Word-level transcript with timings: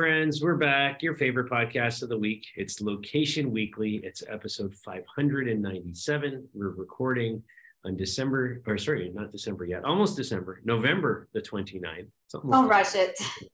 Friends, 0.00 0.40
we're 0.40 0.56
back. 0.56 1.02
Your 1.02 1.14
favorite 1.14 1.50
podcast 1.50 2.02
of 2.02 2.08
the 2.08 2.16
week. 2.16 2.46
It's 2.56 2.80
Location 2.80 3.50
Weekly. 3.50 4.00
It's 4.02 4.22
episode 4.30 4.74
597. 4.82 6.48
We're 6.54 6.70
recording 6.70 7.42
on 7.84 7.98
December, 7.98 8.62
or 8.66 8.78
sorry, 8.78 9.10
not 9.14 9.30
December 9.30 9.66
yet, 9.66 9.84
almost 9.84 10.16
December, 10.16 10.62
November 10.64 11.28
the 11.34 11.42
29th. 11.42 12.08
Don't 12.32 12.66
rush 12.66 12.94
it. 12.94 13.14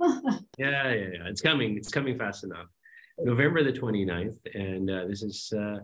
yeah, 0.57 0.93
yeah, 0.93 0.95
yeah. 0.95 1.27
It's 1.27 1.41
coming. 1.41 1.77
It's 1.77 1.91
coming 1.91 2.17
fast 2.17 2.45
enough. 2.45 2.69
November 3.19 3.65
the 3.65 3.73
29th. 3.73 4.37
And 4.55 4.89
uh, 4.89 5.07
this 5.09 5.25
is, 5.25 5.53
uh, 5.53 5.79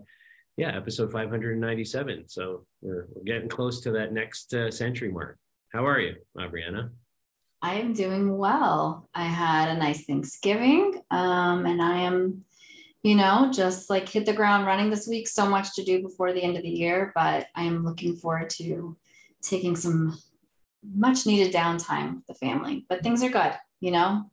yeah, 0.57 0.77
episode 0.77 1.11
597. 1.11 2.29
So 2.29 2.67
we're, 2.81 3.09
we're 3.13 3.25
getting 3.25 3.49
close 3.49 3.81
to 3.81 3.91
that 3.91 4.13
next 4.13 4.55
uh, 4.55 4.71
century 4.71 5.11
mark. 5.11 5.41
How 5.73 5.85
are 5.85 5.99
you, 5.99 6.15
Brianna? 6.39 6.91
I 7.63 7.75
am 7.75 7.93
doing 7.93 8.37
well. 8.37 9.09
I 9.15 9.25
had 9.25 9.69
a 9.69 9.79
nice 9.79 10.05
Thanksgiving, 10.05 11.01
um, 11.13 11.65
and 11.65 11.81
I 11.81 11.99
am, 11.99 12.45
you 13.05 13.15
know, 13.15 13.53
just 13.55 13.89
like 13.89 14.09
hit 14.09 14.27
the 14.27 14.33
ground 14.33 14.67
running 14.67 14.91
this 14.91 15.07
week. 15.07 15.29
So 15.29 15.49
much 15.49 15.77
to 15.77 15.85
do 15.85 16.03
before 16.03 16.33
the 16.33 16.43
end 16.43 16.57
of 16.57 16.65
the 16.65 16.69
year, 16.69 17.13
but 17.15 17.47
I 17.55 17.63
am 17.63 17.85
looking 17.85 18.17
forward 18.17 18.51
to 18.59 18.97
taking 19.43 19.77
some 19.77 20.19
much 20.93 21.25
needed 21.25 21.55
downtime 21.55 22.17
with 22.17 22.27
the 22.27 22.35
family. 22.35 22.85
But 22.89 23.05
things 23.05 23.23
are 23.23 23.31
good, 23.31 23.53
you 23.79 23.93
know, 23.93 24.29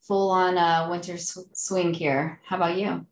full 0.00 0.30
on 0.30 0.56
uh, 0.56 0.88
winter 0.90 1.18
sw- 1.18 1.52
swing 1.52 1.92
here. 1.92 2.40
How 2.46 2.56
about 2.56 2.78
you? 2.78 3.04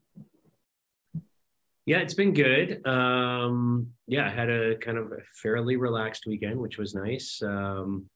Yeah, 1.85 1.99
it's 1.99 2.15
been 2.15 2.33
good. 2.33 2.87
Um, 2.87 3.89
yeah, 4.07 4.25
I 4.25 4.31
had 4.31 4.49
a 4.49 4.77
kind 4.79 4.97
of 4.97 5.13
a 5.13 5.19
fairly 5.43 5.77
relaxed 5.77 6.25
weekend, 6.27 6.59
which 6.59 6.79
was 6.79 6.95
nice. 6.95 7.43
Um, 7.43 8.09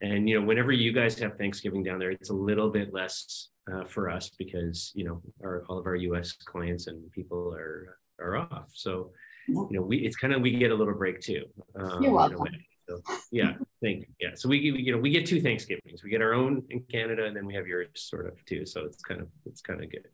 and 0.00 0.28
you 0.28 0.38
know, 0.38 0.46
whenever 0.46 0.72
you 0.72 0.92
guys 0.92 1.18
have 1.18 1.36
Thanksgiving 1.36 1.82
down 1.82 1.98
there, 1.98 2.10
it's 2.10 2.30
a 2.30 2.34
little 2.34 2.70
bit 2.70 2.92
less 2.92 3.48
uh, 3.72 3.84
for 3.84 4.10
us 4.10 4.30
because 4.38 4.92
you 4.94 5.04
know 5.04 5.22
our, 5.42 5.64
all 5.68 5.78
of 5.78 5.86
our 5.86 5.96
U.S. 5.96 6.32
clients 6.32 6.86
and 6.86 7.10
people 7.12 7.54
are 7.54 7.98
are 8.20 8.36
off. 8.36 8.70
So 8.74 9.10
you 9.48 9.68
know, 9.70 9.82
we 9.82 9.98
it's 9.98 10.16
kind 10.16 10.32
of 10.32 10.42
we 10.42 10.52
get 10.52 10.70
a 10.70 10.74
little 10.74 10.94
break 10.94 11.20
too. 11.20 11.44
Um, 11.78 12.02
You're 12.02 12.12
welcome. 12.12 12.46
So, 12.88 13.00
yeah, 13.32 13.54
thank 13.82 14.00
you. 14.00 14.06
Yeah, 14.20 14.30
so 14.34 14.48
we 14.48 14.58
you 14.58 14.92
know 14.92 14.98
we 14.98 15.10
get 15.10 15.26
two 15.26 15.40
Thanksgivings. 15.40 16.02
We 16.02 16.10
get 16.10 16.20
our 16.20 16.34
own 16.34 16.62
in 16.70 16.80
Canada, 16.90 17.24
and 17.24 17.36
then 17.36 17.46
we 17.46 17.54
have 17.54 17.66
yours 17.66 17.88
sort 17.94 18.26
of 18.26 18.32
too. 18.44 18.66
So 18.66 18.84
it's 18.84 19.02
kind 19.02 19.20
of 19.20 19.28
it's 19.46 19.62
kind 19.62 19.82
of 19.82 19.90
good. 19.90 20.06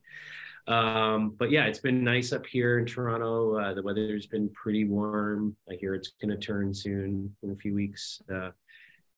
Um, 0.73 1.34
but 1.39 1.51
yeah, 1.51 1.64
it's 1.64 1.81
been 1.81 2.05
nice 2.05 2.33
up 2.33 2.47
here 2.47 2.78
in 2.78 2.86
Toronto. 2.86 3.56
Uh, 3.56 3.75
the 3.75 3.83
weather's 3.83 4.27
been 4.27 4.48
pretty 4.51 4.84
warm. 4.84 5.56
I 5.69 5.75
hear 5.75 5.95
it's 5.95 6.12
going 6.20 6.31
to 6.31 6.36
turn 6.36 6.73
soon 6.73 7.34
in 7.42 7.51
a 7.51 7.56
few 7.56 7.75
weeks. 7.75 8.23
Uh, 8.33 8.51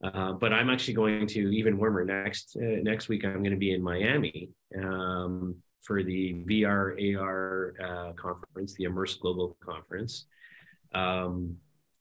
uh, 0.03 0.33
but 0.33 0.53
I'm 0.53 0.71
actually 0.71 0.95
going 0.95 1.27
to 1.29 1.55
even 1.55 1.79
warmer 1.79 2.05
next 2.05 2.57
uh, 2.57 2.81
next 2.83 3.09
week. 3.09 3.25
I'm 3.25 3.39
going 3.39 3.51
to 3.53 3.57
be 3.57 3.73
in 3.73 3.83
Miami 3.83 4.51
um, 4.83 5.57
for 5.81 6.03
the 6.03 6.45
VR 6.49 7.17
AR 7.17 7.75
uh, 7.83 8.13
conference, 8.15 8.75
the 8.75 8.85
Immerse 8.85 9.15
Global 9.17 9.57
Conference, 9.65 10.27
um, 10.95 11.57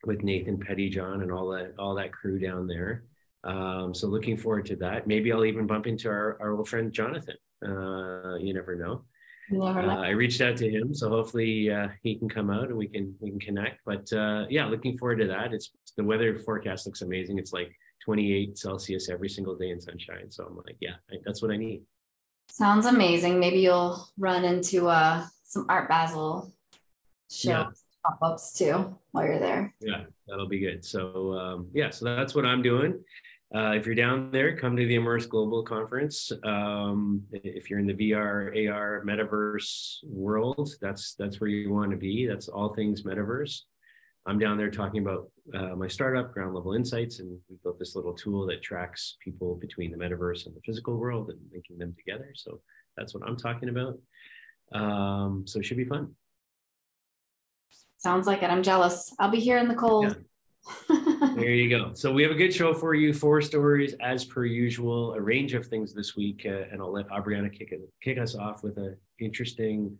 with 0.05 0.23
Nathan 0.23 0.57
Pettyjohn 0.57 1.21
and 1.21 1.31
all 1.31 1.49
that 1.49 1.73
all 1.77 1.95
that 1.95 2.11
crew 2.11 2.39
down 2.39 2.67
there. 2.67 3.03
Um, 3.43 3.93
so 3.93 4.07
looking 4.07 4.37
forward 4.37 4.65
to 4.67 4.75
that. 4.77 5.07
Maybe 5.07 5.31
I'll 5.31 5.45
even 5.45 5.67
bump 5.67 5.87
into 5.87 6.09
our, 6.09 6.37
our 6.41 6.51
old 6.53 6.69
friend 6.69 6.91
Jonathan. 6.91 7.35
Uh, 7.63 8.35
you 8.35 8.53
never 8.53 8.75
know. 8.75 9.03
Uh, 9.53 9.99
I 10.01 10.09
reached 10.09 10.41
out 10.41 10.57
to 10.57 10.69
him, 10.69 10.93
so 10.93 11.09
hopefully 11.09 11.69
uh, 11.69 11.89
he 12.03 12.15
can 12.15 12.29
come 12.29 12.49
out 12.49 12.69
and 12.69 12.77
we 12.77 12.87
can 12.87 13.15
we 13.19 13.31
can 13.31 13.39
connect. 13.39 13.79
But 13.85 14.11
uh, 14.13 14.45
yeah, 14.49 14.65
looking 14.65 14.97
forward 14.97 15.19
to 15.19 15.27
that. 15.27 15.53
It's 15.53 15.71
the 15.97 16.03
weather 16.03 16.37
forecast 16.39 16.85
looks 16.85 17.01
amazing. 17.01 17.37
It's 17.37 17.51
like 17.51 17.75
28 18.03 18.57
Celsius 18.57 19.09
every 19.09 19.29
single 19.29 19.55
day 19.55 19.69
in 19.69 19.79
sunshine. 19.79 20.29
So 20.29 20.45
I'm 20.45 20.57
like, 20.57 20.77
yeah, 20.79 20.95
that's 21.25 21.41
what 21.41 21.51
I 21.51 21.57
need. 21.57 21.83
Sounds 22.49 22.85
amazing. 22.85 23.39
Maybe 23.39 23.59
you'll 23.59 24.07
run 24.17 24.43
into 24.43 24.87
uh, 24.87 25.25
some 25.43 25.65
Art 25.69 25.87
Basel 25.87 26.53
show 27.29 27.49
yeah. 27.49 27.65
pop-ups 28.05 28.53
too 28.53 28.97
while 29.11 29.25
you're 29.25 29.39
there. 29.39 29.73
Yeah, 29.79 30.03
that'll 30.27 30.49
be 30.49 30.59
good. 30.59 30.83
So 30.83 31.33
um, 31.33 31.67
yeah, 31.73 31.89
so 31.91 32.05
that's 32.05 32.35
what 32.35 32.45
I'm 32.45 32.61
doing. 32.61 33.03
Uh, 33.53 33.71
if 33.71 33.85
you're 33.85 33.95
down 33.95 34.31
there, 34.31 34.55
come 34.55 34.77
to 34.77 34.85
the 34.85 34.95
Immerse 34.95 35.25
Global 35.25 35.63
Conference. 35.63 36.31
Um, 36.43 37.23
if 37.33 37.69
you're 37.69 37.79
in 37.79 37.87
the 37.87 37.93
VR, 37.93 38.69
AR, 38.69 39.03
metaverse 39.05 39.97
world, 40.05 40.73
that's 40.81 41.15
that's 41.15 41.41
where 41.41 41.49
you 41.49 41.71
want 41.71 41.91
to 41.91 41.97
be. 41.97 42.27
That's 42.27 42.47
all 42.47 42.73
things 42.73 43.03
metaverse. 43.03 43.61
I'm 44.27 44.37
down 44.37 44.57
there 44.57 44.69
talking 44.69 45.01
about 45.01 45.31
uh, 45.53 45.75
my 45.75 45.87
startup, 45.87 46.33
Ground 46.33 46.53
Level 46.53 46.73
Insights, 46.73 47.19
and 47.19 47.39
we 47.49 47.55
built 47.63 47.79
this 47.79 47.95
little 47.95 48.13
tool 48.13 48.45
that 48.47 48.61
tracks 48.61 49.17
people 49.23 49.55
between 49.55 49.91
the 49.91 49.97
metaverse 49.97 50.45
and 50.45 50.55
the 50.55 50.61
physical 50.63 50.95
world 50.97 51.29
and 51.29 51.39
linking 51.51 51.77
them 51.79 51.95
together. 51.97 52.31
So 52.35 52.61
that's 52.95 53.13
what 53.13 53.23
I'm 53.27 53.35
talking 53.35 53.69
about. 53.69 53.97
Um, 54.73 55.45
so 55.47 55.59
it 55.59 55.65
should 55.65 55.77
be 55.77 55.85
fun. 55.85 56.15
Sounds 57.97 58.27
like 58.27 58.43
it. 58.43 58.49
I'm 58.49 58.63
jealous. 58.63 59.13
I'll 59.19 59.31
be 59.31 59.39
here 59.39 59.57
in 59.57 59.67
the 59.67 59.75
cold. 59.75 60.15
Yeah. 60.89 60.99
there 61.35 61.49
you 61.49 61.69
go. 61.69 61.93
So 61.93 62.11
we 62.11 62.21
have 62.21 62.31
a 62.31 62.35
good 62.35 62.53
show 62.53 62.75
for 62.75 62.93
you. 62.93 63.13
Four 63.13 63.41
stories 63.41 63.95
as 64.01 64.23
per 64.25 64.45
usual. 64.45 65.13
A 65.13 65.21
range 65.21 65.55
of 65.55 65.65
things 65.65 65.93
this 65.93 66.15
week, 66.15 66.43
uh, 66.45 66.65
and 66.71 66.79
I'll 66.79 66.91
let 66.91 67.09
Aubriana 67.09 67.51
kick 67.51 67.71
it, 67.71 67.81
kick 68.03 68.19
us 68.19 68.35
off 68.35 68.63
with 68.63 68.77
an 68.77 68.97
interesting 69.19 69.97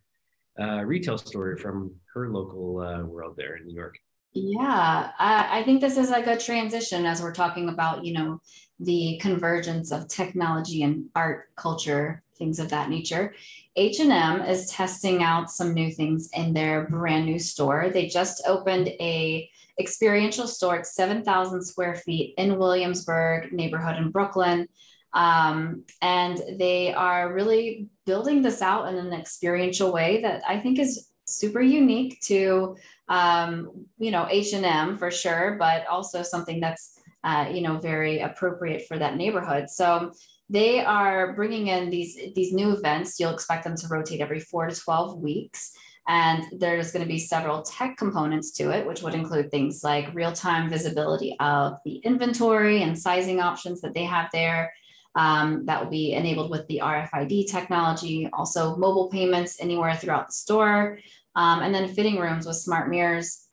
uh, 0.59 0.83
retail 0.83 1.17
story 1.17 1.57
from 1.57 1.95
her 2.13 2.29
local 2.29 2.79
uh, 2.79 3.03
world 3.03 3.35
there 3.37 3.55
in 3.55 3.65
New 3.65 3.73
York. 3.73 3.97
Yeah, 4.33 5.11
I, 5.19 5.59
I, 5.59 5.63
think 5.63 5.81
this 5.81 5.97
is 5.97 6.09
like 6.09 6.27
a 6.27 6.37
transition 6.37 7.05
as 7.05 7.21
we're 7.21 7.33
talking 7.33 7.67
about, 7.67 8.05
you 8.05 8.13
know, 8.13 8.39
the 8.79 9.19
convergence 9.21 9.91
of 9.91 10.07
technology 10.07 10.83
and 10.83 11.09
art, 11.15 11.49
culture, 11.57 12.23
things 12.37 12.57
of 12.57 12.69
that 12.69 12.89
nature. 12.89 13.33
H&M 13.75 14.41
is 14.41 14.69
testing 14.69 15.21
out 15.21 15.51
some 15.51 15.73
new 15.73 15.91
things 15.91 16.29
in 16.33 16.53
their 16.53 16.87
brand 16.87 17.25
new 17.25 17.39
store. 17.39 17.89
They 17.89 18.07
just 18.07 18.41
opened 18.47 18.87
a 18.87 19.49
experiential 19.79 20.47
store 20.47 20.77
at 20.77 20.87
7,000 20.87 21.63
square 21.63 21.95
feet 21.95 22.33
in 22.37 22.57
Williamsburg 22.57 23.51
neighborhood 23.51 23.97
in 23.97 24.11
Brooklyn. 24.11 24.67
Um, 25.13 25.83
and 26.01 26.41
they 26.57 26.93
are 26.93 27.33
really 27.33 27.87
building 28.05 28.41
this 28.41 28.61
out 28.61 28.87
in 28.87 28.95
an 28.95 29.13
experiential 29.13 29.91
way 29.91 30.21
that 30.21 30.41
I 30.47 30.59
think 30.59 30.79
is 30.79 31.10
super 31.35 31.61
unique 31.61 32.19
to 32.21 32.75
um, 33.09 33.85
you 33.97 34.11
know 34.11 34.27
h&m 34.29 34.97
for 34.97 35.11
sure 35.11 35.57
but 35.59 35.85
also 35.87 36.23
something 36.23 36.59
that's 36.59 37.01
uh, 37.23 37.47
you 37.51 37.61
know 37.61 37.77
very 37.77 38.19
appropriate 38.19 38.87
for 38.87 38.97
that 38.97 39.15
neighborhood. 39.15 39.69
So 39.69 40.11
they 40.49 40.83
are 40.83 41.33
bringing 41.33 41.67
in 41.67 41.89
these 41.89 42.17
these 42.35 42.53
new 42.53 42.71
events. 42.71 43.19
You'll 43.19 43.33
expect 43.33 43.63
them 43.63 43.75
to 43.77 43.87
rotate 43.87 44.21
every 44.21 44.39
four 44.39 44.67
to 44.67 44.75
12 44.75 45.19
weeks. 45.19 45.73
And 46.07 46.43
there's 46.59 46.91
going 46.91 47.05
to 47.05 47.07
be 47.07 47.19
several 47.19 47.61
tech 47.61 47.95
components 47.95 48.51
to 48.53 48.71
it 48.71 48.87
which 48.87 49.03
would 49.03 49.13
include 49.13 49.51
things 49.51 49.83
like 49.83 50.13
real-time 50.15 50.67
visibility 50.67 51.35
of 51.39 51.73
the 51.85 51.97
inventory 51.97 52.81
and 52.81 52.97
sizing 52.97 53.39
options 53.39 53.81
that 53.81 53.93
they 53.93 54.05
have 54.05 54.29
there. 54.33 54.73
Um, 55.13 55.65
that 55.65 55.83
will 55.83 55.91
be 55.91 56.13
enabled 56.13 56.49
with 56.49 56.65
the 56.67 56.79
RFID 56.81 57.51
technology, 57.51 58.29
also 58.31 58.77
mobile 58.77 59.09
payments 59.09 59.57
anywhere 59.59 59.93
throughout 59.95 60.27
the 60.27 60.33
store, 60.33 60.99
um, 61.35 61.61
and 61.61 61.73
then 61.73 61.93
fitting 61.93 62.19
rooms 62.19 62.45
with 62.45 62.55
smart 62.55 62.89
mirrors 62.89 63.47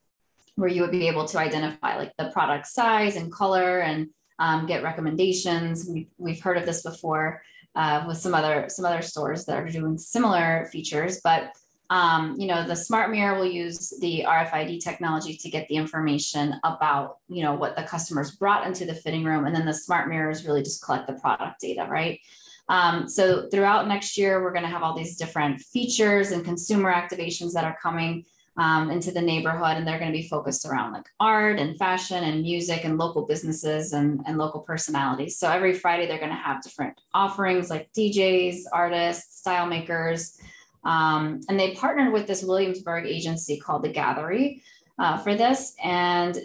where 0.57 0.69
you 0.69 0.83
would 0.83 0.91
be 0.91 1.07
able 1.07 1.25
to 1.25 1.39
identify 1.39 1.97
like 1.97 2.13
the 2.19 2.31
product 2.31 2.67
size 2.67 3.17
and 3.17 3.33
color 3.33 3.81
and 3.81 4.09
um, 4.41 4.67
get 4.67 4.83
recommendations. 4.83 5.89
We, 5.89 6.09
we've 6.19 6.41
heard 6.41 6.57
of 6.57 6.67
this 6.67 6.83
before 6.83 7.43
uh, 7.75 8.05
with 8.09 8.19
some 8.19 8.35
other 8.35 8.67
some 8.69 8.85
other 8.85 9.03
stores 9.03 9.45
that 9.45 9.57
are 9.57 9.69
doing 9.69 9.99
similar 9.99 10.69
features, 10.73 11.21
but 11.23 11.53
um, 11.91 12.35
you 12.39 12.47
know 12.49 12.67
the 12.67 12.75
smart 12.75 13.11
mirror 13.11 13.39
will 13.39 13.47
use 13.47 13.95
the 14.01 14.25
RFID 14.27 14.83
technology 14.83 15.37
to 15.37 15.49
get 15.49 15.69
the 15.69 15.77
information 15.77 16.55
about 16.65 17.19
you 17.29 17.43
know 17.43 17.55
what 17.55 17.77
the 17.77 17.85
customers 17.85 18.33
brought 18.33 18.67
into 18.67 18.85
the 18.85 18.95
fitting 18.95 19.25
room, 19.25 19.47
and 19.47 19.55
then 19.55 19.65
the 19.65 19.75
smart 19.75 20.09
mirrors 20.09 20.45
really 20.45 20.63
just 20.63 20.83
collect 20.83 21.07
the 21.07 21.15
product 21.15 21.61
data, 21.61 21.87
right? 21.89 22.21
Um, 22.69 23.09
so 23.09 23.49
throughout 23.51 23.89
next 23.89 24.19
year, 24.19 24.43
we're 24.43 24.53
going 24.53 24.65
to 24.65 24.71
have 24.71 24.83
all 24.83 24.97
these 24.97 25.17
different 25.17 25.61
features 25.61 26.33
and 26.33 26.45
consumer 26.45 26.93
activations 26.93 27.53
that 27.55 27.65
are 27.65 27.77
coming 27.83 28.25
um, 28.59 28.91
into 28.91 29.13
the 29.13 29.23
neighborhood, 29.23 29.77
and 29.77 29.87
they're 29.87 30.01
going 30.01 30.11
to 30.11 30.19
be 30.19 30.27
focused 30.29 30.67
around 30.67 30.93
like 30.93 31.07
art 31.21 31.61
and 31.61 31.79
fashion 31.79 32.25
and 32.25 32.43
music 32.43 32.85
and 32.85 32.99
local 32.99 33.25
businesses 33.25 33.93
and, 33.93 34.21
and 34.27 34.37
local 34.37 34.61
personalities. 34.61 35.39
So 35.39 35.49
every 35.49 35.75
Friday, 35.75 36.07
they're 36.07 36.19
going 36.19 36.31
to 36.31 36.35
have 36.35 36.63
different 36.63 37.01
offerings 37.15 37.71
like 37.71 37.93
DJs, 37.93 38.63
artists, 38.73 39.39
style 39.39 39.67
makers, 39.67 40.41
um, 40.85 41.41
and 41.49 41.59
they 41.59 41.75
partnered 41.75 42.13
with 42.13 42.27
this 42.27 42.43
Williamsburg 42.43 43.07
agency 43.07 43.59
called 43.59 43.85
The 43.85 43.93
Gathery 43.93 44.63
uh, 44.99 45.19
for 45.19 45.35
this. 45.35 45.75
And 45.83 46.37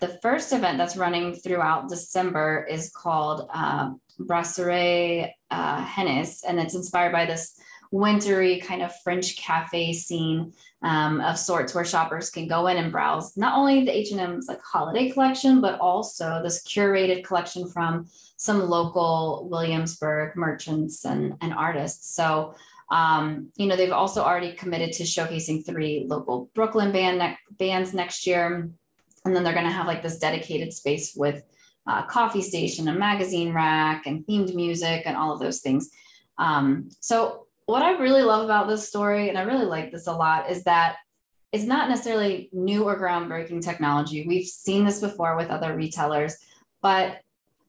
the 0.00 0.18
first 0.22 0.52
event 0.52 0.78
that's 0.78 0.96
running 0.96 1.34
throughout 1.34 1.88
December 1.88 2.66
is 2.70 2.90
called 2.90 3.48
uh, 3.52 3.90
Brasserie 4.18 5.34
uh, 5.50 5.84
Hennes, 5.84 6.42
and 6.46 6.58
it's 6.58 6.74
inspired 6.74 7.12
by 7.12 7.26
this 7.26 7.58
wintry 7.90 8.60
kind 8.60 8.82
of 8.82 8.94
French 9.02 9.36
cafe 9.36 9.92
scene 9.92 10.52
um, 10.82 11.20
of 11.20 11.38
sorts 11.38 11.74
where 11.74 11.84
shoppers 11.84 12.30
can 12.30 12.46
go 12.46 12.66
in 12.66 12.76
and 12.76 12.92
browse 12.92 13.36
not 13.36 13.56
only 13.56 13.84
the 13.84 13.96
H&M's 13.96 14.46
like 14.46 14.60
holiday 14.62 15.10
collection, 15.10 15.60
but 15.60 15.80
also 15.80 16.40
this 16.42 16.62
curated 16.64 17.24
collection 17.24 17.68
from 17.68 18.06
some 18.36 18.68
local 18.68 19.48
Williamsburg 19.50 20.36
merchants 20.36 21.04
and, 21.04 21.34
and 21.40 21.52
artists. 21.52 22.14
So, 22.14 22.54
um, 22.90 23.50
you 23.56 23.66
know, 23.66 23.76
they've 23.76 23.90
also 23.90 24.22
already 24.22 24.52
committed 24.52 24.92
to 24.94 25.02
showcasing 25.02 25.66
three 25.66 26.04
local 26.06 26.50
Brooklyn 26.54 26.92
band 26.92 27.18
ne- 27.18 27.38
bands 27.50 27.92
next 27.92 28.26
year. 28.26 28.70
And 29.24 29.34
then 29.34 29.42
they're 29.42 29.52
going 29.52 29.66
to 29.66 29.72
have 29.72 29.86
like 29.86 30.02
this 30.02 30.18
dedicated 30.18 30.72
space 30.72 31.14
with 31.16 31.42
uh, 31.88 32.02
coffee 32.02 32.42
station 32.42 32.86
and 32.86 32.98
magazine 32.98 33.52
rack 33.52 34.06
and 34.06 34.24
themed 34.26 34.54
music 34.54 35.02
and 35.06 35.16
all 35.16 35.32
of 35.32 35.40
those 35.40 35.60
things. 35.60 35.90
Um, 36.36 36.90
so 37.00 37.46
what 37.66 37.82
I 37.82 37.98
really 37.98 38.22
love 38.22 38.44
about 38.44 38.68
this 38.68 38.86
story, 38.86 39.28
and 39.28 39.38
I 39.38 39.42
really 39.42 39.64
like 39.64 39.90
this 39.90 40.06
a 40.06 40.12
lot, 40.12 40.50
is 40.50 40.64
that 40.64 40.96
it's 41.50 41.64
not 41.64 41.88
necessarily 41.88 42.50
new 42.52 42.84
or 42.84 43.00
groundbreaking 43.00 43.62
technology. 43.62 44.26
We've 44.26 44.46
seen 44.46 44.84
this 44.84 45.00
before 45.00 45.36
with 45.36 45.48
other 45.48 45.74
retailers, 45.74 46.36
but 46.82 47.20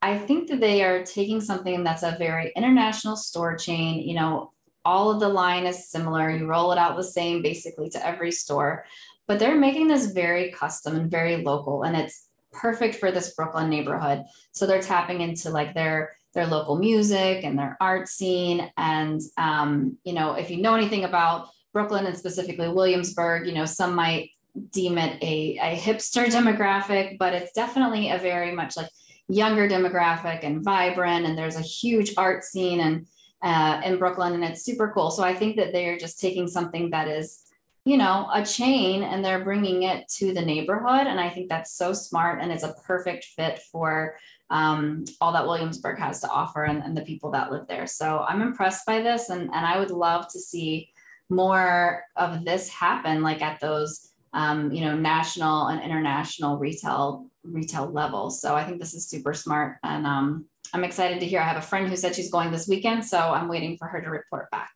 I 0.02 0.18
think 0.18 0.50
that 0.50 0.60
they 0.60 0.84
are 0.84 1.04
taking 1.04 1.42
something 1.42 1.84
that's 1.84 2.04
a 2.04 2.18
very 2.20 2.52
international 2.56 3.16
store 3.16 3.58
chain. 3.58 4.08
You 4.08 4.16
know, 4.16 4.52
all 4.84 5.12
of 5.12 5.20
the 5.20 5.30
line 5.30 5.66
is 5.66 5.90
similar. 5.90 6.30
You 6.30 6.46
roll 6.46 6.72
it 6.72 6.78
out 6.78 6.98
the 6.98 7.04
same 7.04 7.42
basically 7.42 7.90
to 7.90 8.06
every 8.06 8.32
store, 8.32 8.86
but 9.28 9.40
they're 9.40 9.58
making 9.58 9.88
this 9.88 10.12
very 10.12 10.52
custom 10.52 10.96
and 10.96 11.10
very 11.12 11.38
local, 11.38 11.84
and 11.84 11.96
it's 11.96 12.29
perfect 12.60 12.96
for 12.96 13.12
this 13.12 13.34
Brooklyn 13.34 13.70
neighborhood. 13.70 14.24
So 14.52 14.66
they're 14.66 14.82
tapping 14.82 15.22
into 15.22 15.50
like 15.50 15.74
their 15.74 16.12
their 16.34 16.46
local 16.46 16.78
music 16.78 17.44
and 17.44 17.58
their 17.58 17.76
art 17.82 18.08
scene. 18.08 18.72
And 18.78 19.22
um, 19.38 19.98
you 20.04 20.14
know, 20.14 20.34
if 20.34 20.52
you 20.52 20.58
know 20.58 20.76
anything 20.76 21.06
about 21.06 21.50
Brooklyn 21.74 22.06
and 22.06 22.18
specifically 22.18 22.70
Williamsburg, 22.70 23.48
you 23.48 23.54
know, 23.54 23.66
some 23.66 23.96
might 23.96 24.32
deem 24.72 24.98
it 24.98 25.22
a, 25.24 25.58
a 25.62 25.78
hipster 25.78 26.26
demographic, 26.26 27.18
but 27.18 27.34
it's 27.34 27.52
definitely 27.54 28.10
a 28.12 28.18
very 28.18 28.52
much 28.52 28.76
like 28.76 28.90
younger 29.28 29.68
demographic 29.68 30.44
and 30.44 30.64
vibrant. 30.64 31.26
And 31.26 31.38
there's 31.38 31.56
a 31.56 31.62
huge 31.62 32.14
art 32.18 32.44
scene 32.44 32.80
and 32.80 33.08
uh, 33.42 33.82
in 33.86 33.98
Brooklyn, 33.98 34.34
and 34.34 34.44
it's 34.44 34.64
super 34.64 34.92
cool. 34.94 35.12
So 35.12 35.24
I 35.24 35.34
think 35.34 35.56
that 35.56 35.72
they 35.72 35.88
are 35.88 35.98
just 35.98 36.20
taking 36.20 36.48
something 36.48 36.90
that 36.90 37.08
is 37.08 37.46
you 37.90 37.98
know, 37.98 38.30
a 38.32 38.46
chain 38.46 39.02
and 39.02 39.26
they're 39.26 39.44
bringing 39.44 39.82
it 39.82 40.08
to 40.08 40.32
the 40.32 40.46
neighborhood. 40.46 41.08
And 41.08 41.20
I 41.20 41.28
think 41.28 41.50
that's 41.50 41.74
so 41.74 41.92
smart 41.92 42.40
and 42.40 42.52
it's 42.52 42.64
a 42.64 42.76
perfect 42.86 43.24
fit 43.24 43.64
for 43.72 44.16
um, 44.52 45.06
all 45.20 45.32
that 45.32 45.48
Williamsburg 45.48 45.98
has 45.98 46.22
to 46.22 46.30
offer 46.30 46.66
and, 46.66 46.84
and, 46.84 46.96
the 46.96 47.02
people 47.02 47.32
that 47.32 47.52
live 47.52 47.66
there. 47.68 47.88
So 47.88 48.24
I'm 48.28 48.44
impressed 48.44 48.86
by 48.86 49.02
this 49.02 49.30
and, 49.30 49.42
and 49.42 49.66
I 49.66 49.80
would 49.80 49.90
love 49.90 50.28
to 50.34 50.40
see 50.40 50.92
more 51.30 52.04
of 52.16 52.46
this 52.46 52.70
happen 52.70 53.24
like 53.24 53.42
at 53.42 53.60
those 53.60 54.12
um, 54.34 54.72
you 54.72 54.82
know 54.82 54.96
national 54.96 55.68
and 55.70 55.82
international 55.82 56.60
retail 56.60 57.26
retail 57.44 57.88
levels. 57.88 58.40
So 58.40 58.54
I 58.56 58.66
think 58.66 58.80
this 58.80 58.94
is 58.94 59.08
super 59.08 59.34
smart 59.34 59.78
and 59.84 60.06
um, 60.06 60.46
I'm 60.76 60.84
excited 60.84 61.20
to 61.22 61.26
hear. 61.26 61.40
I 61.40 61.48
have 61.48 61.58
a 61.58 61.62
friend 61.66 61.88
who 61.88 61.96
said 61.96 62.16
she's 62.16 62.32
going 62.32 62.52
this 62.52 62.68
weekend, 62.68 63.04
so 63.04 63.18
I'm 63.18 63.48
waiting 63.48 63.78
for 63.78 63.88
her 63.88 64.00
to 64.00 64.10
report 64.12 64.52
back. 64.52 64.70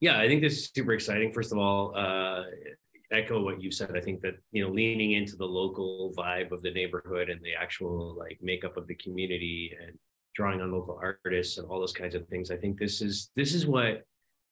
Yeah, 0.00 0.18
I 0.18 0.28
think 0.28 0.42
this 0.42 0.54
is 0.54 0.70
super 0.74 0.92
exciting. 0.92 1.32
First 1.32 1.52
of 1.52 1.58
all, 1.58 1.96
uh, 1.96 2.44
echo 3.10 3.42
what 3.42 3.60
you 3.60 3.70
said. 3.70 3.96
I 3.96 4.00
think 4.00 4.20
that 4.22 4.34
you 4.52 4.64
know 4.64 4.70
leaning 4.70 5.12
into 5.12 5.36
the 5.36 5.46
local 5.46 6.12
vibe 6.16 6.52
of 6.52 6.62
the 6.62 6.70
neighborhood 6.70 7.30
and 7.30 7.40
the 7.42 7.54
actual 7.54 8.14
like 8.16 8.38
makeup 8.42 8.76
of 8.76 8.86
the 8.86 8.94
community 8.94 9.76
and 9.80 9.98
drawing 10.34 10.60
on 10.60 10.70
local 10.70 11.00
artists 11.02 11.58
and 11.58 11.66
all 11.66 11.80
those 11.80 11.92
kinds 11.92 12.14
of 12.14 12.28
things. 12.28 12.50
I 12.50 12.56
think 12.56 12.78
this 12.78 13.00
is 13.00 13.30
this 13.34 13.54
is 13.54 13.66
what 13.66 14.04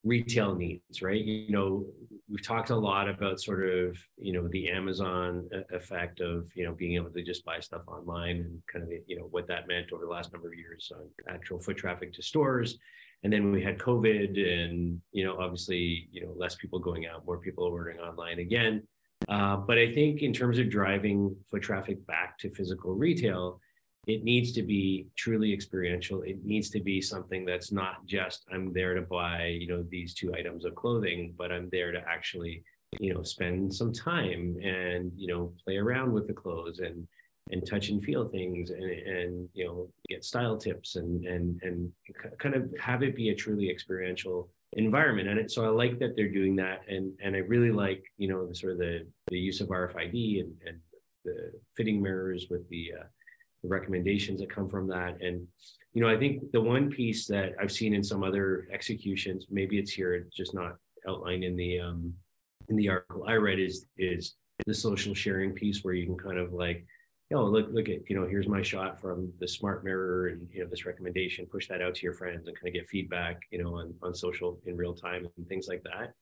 retail 0.03 0.55
needs, 0.55 1.03
right? 1.03 1.23
You 1.23 1.51
know, 1.51 1.87
we've 2.29 2.45
talked 2.45 2.71
a 2.71 2.77
lot 2.77 3.09
about 3.09 3.41
sort 3.41 3.69
of 3.69 3.97
you 4.17 4.33
know 4.33 4.49
the 4.49 4.69
Amazon 4.69 5.49
effect 5.71 6.21
of 6.21 6.51
you 6.57 6.65
know 6.65 6.73
being 6.73 6.95
able 6.95 7.11
to 7.11 7.23
just 7.23 7.45
buy 7.45 7.61
stuff 7.61 7.83
online 7.87 8.37
and 8.39 8.63
kind 8.73 8.83
of 8.85 8.91
you 9.07 9.17
know 9.17 9.29
what 9.31 9.47
that 9.47 9.69
meant 9.69 9.93
over 9.93 10.05
the 10.05 10.11
last 10.11 10.33
number 10.33 10.49
of 10.49 10.55
years 10.55 10.91
on 10.93 11.09
actual 11.33 11.61
foot 11.61 11.77
traffic 11.77 12.13
to 12.15 12.23
stores 12.23 12.79
and 13.23 13.33
then 13.33 13.51
we 13.51 13.63
had 13.63 13.79
covid 13.79 14.39
and 14.39 15.01
you 15.13 15.25
know 15.25 15.37
obviously 15.39 16.09
you 16.11 16.25
know 16.25 16.33
less 16.37 16.55
people 16.55 16.79
going 16.79 17.07
out 17.07 17.25
more 17.27 17.39
people 17.39 17.65
ordering 17.65 17.99
online 17.99 18.39
again. 18.39 18.83
Uh, 19.29 19.57
but 19.57 19.79
i 19.79 19.93
think 19.93 20.23
in 20.23 20.33
terms 20.33 20.59
of 20.59 20.69
driving 20.69 21.35
foot 21.51 21.63
traffic 21.63 22.05
back 22.07 22.39
to 22.39 22.51
physical 22.51 22.95
retail 22.95 23.61
it 24.07 24.23
needs 24.23 24.53
to 24.53 24.63
be 24.63 25.09
truly 25.17 25.53
experiential. 25.53 26.23
It 26.23 26.45
needs 26.45 26.71
to 26.71 26.81
be 26.81 27.01
something 27.01 27.45
that's 27.45 27.73
not 27.73 28.07
just 28.07 28.45
i'm 28.53 28.73
there 28.73 28.95
to 28.95 29.03
buy 29.03 29.47
you 29.47 29.67
know 29.67 29.85
these 29.89 30.15
two 30.15 30.35
items 30.35 30.65
of 30.65 30.75
clothing 30.75 31.35
but 31.37 31.51
i'm 31.51 31.69
there 31.73 31.93
to 31.93 32.01
actually 32.07 32.63
you 33.01 33.13
know 33.13 33.23
spend 33.23 33.75
some 33.75 33.93
time 33.93 34.57
and 34.63 35.13
you 35.17 35.27
know 35.27 35.53
play 35.63 35.77
around 35.77 36.13
with 36.13 36.27
the 36.27 36.33
clothes 36.33 36.79
and 36.79 37.07
and 37.53 37.67
touch 37.67 37.91
and 37.91 38.03
feel 38.03 38.29
things 38.29 38.71
and, 38.71 38.83
and 38.83 39.49
you 39.55 39.65
know 39.65 39.89
get 40.09 40.25
style 40.25 40.57
tips 40.57 40.97
and 40.97 41.25
and 41.25 41.61
and 41.63 41.93
kind 42.39 42.55
of 42.55 42.73
have 42.81 43.03
it 43.03 43.15
be 43.15 43.31
a 43.31 43.35
truly 43.35 43.71
experiential 43.71 44.49
environment. 44.73 45.29
And 45.29 45.39
it, 45.39 45.51
so 45.51 45.65
i 45.65 45.69
like 45.69 45.99
that 46.01 46.17
they're 46.17 46.29
doing 46.29 46.57
that. 46.57 46.83
And 46.89 47.13
and 47.23 47.37
i 47.37 47.41
really 47.41 47.71
like 47.71 48.03
you 48.19 48.29
know 48.29 48.47
the 48.47 48.55
sort 48.55 48.73
of 48.73 48.79
the 48.79 49.07
the 49.29 49.39
use 49.39 49.61
of 49.61 49.69
rfid 49.69 50.41
and 50.41 50.53
and 50.67 50.79
the 51.25 51.53
fitting 51.77 52.03
mirrors 52.03 52.47
with 52.51 52.69
the 52.69 52.93
uh, 53.01 53.05
the 53.63 53.69
recommendations 53.69 54.41
that 54.41 54.51
come 54.51 54.69
from 54.69 54.87
that. 54.89 55.21
And 55.23 55.47
you 55.97 56.03
know 56.03 56.11
i 56.11 56.17
think 56.17 56.53
the 56.53 56.61
one 56.61 56.91
piece 56.91 57.27
that 57.27 57.55
i've 57.61 57.73
seen 57.73 57.95
in 57.95 58.05
some 58.05 58.23
other 58.23 58.69
executions 58.71 59.47
maybe 59.51 59.79
it's 59.79 59.91
here 59.91 60.27
just 60.37 60.55
not 60.55 60.77
outlined 61.09 61.43
in 61.43 61.57
the 61.57 61.81
um 61.81 62.13
in 62.69 62.77
the 62.77 62.89
article 62.89 63.25
i 63.27 63.33
read 63.33 63.59
is 63.59 63.87
is 63.97 64.35
the 64.67 64.75
social 64.75 65.15
sharing 65.15 65.53
piece 65.53 65.83
where 65.83 65.95
you 65.95 66.05
can 66.05 66.19
kind 66.19 66.39
of 66.39 66.53
like 66.53 66.87
you 67.31 67.37
know, 67.37 67.45
look, 67.45 67.67
look 67.73 67.89
at, 67.89 68.09
you 68.09 68.19
know, 68.19 68.27
here's 68.27 68.47
my 68.47 68.63
shot 68.63 69.01
from 69.01 69.33
the 69.41 69.49
smart 69.49 69.85
mirror 69.85 70.29
and, 70.29 70.47
you 70.53 70.63
know, 70.63 70.71
this 70.71 70.87
recommendation, 70.87 71.47
push 71.47 71.67
that 71.69 71.83
out 71.83 71.97
to 71.97 72.03
your 72.03 72.15
friends 72.15 72.47
and 72.47 72.57
kind 72.57 72.69
of 72.69 72.75
get 72.75 72.89
feedback, 72.89 73.41
you 73.51 73.63
know, 73.63 73.77
on, 73.77 73.95
on 74.03 74.15
social 74.15 74.61
in 74.67 74.77
real 74.77 74.95
time 74.95 75.27
and 75.37 75.49
things 75.49 75.67
like 75.69 75.83
that. 75.83 76.13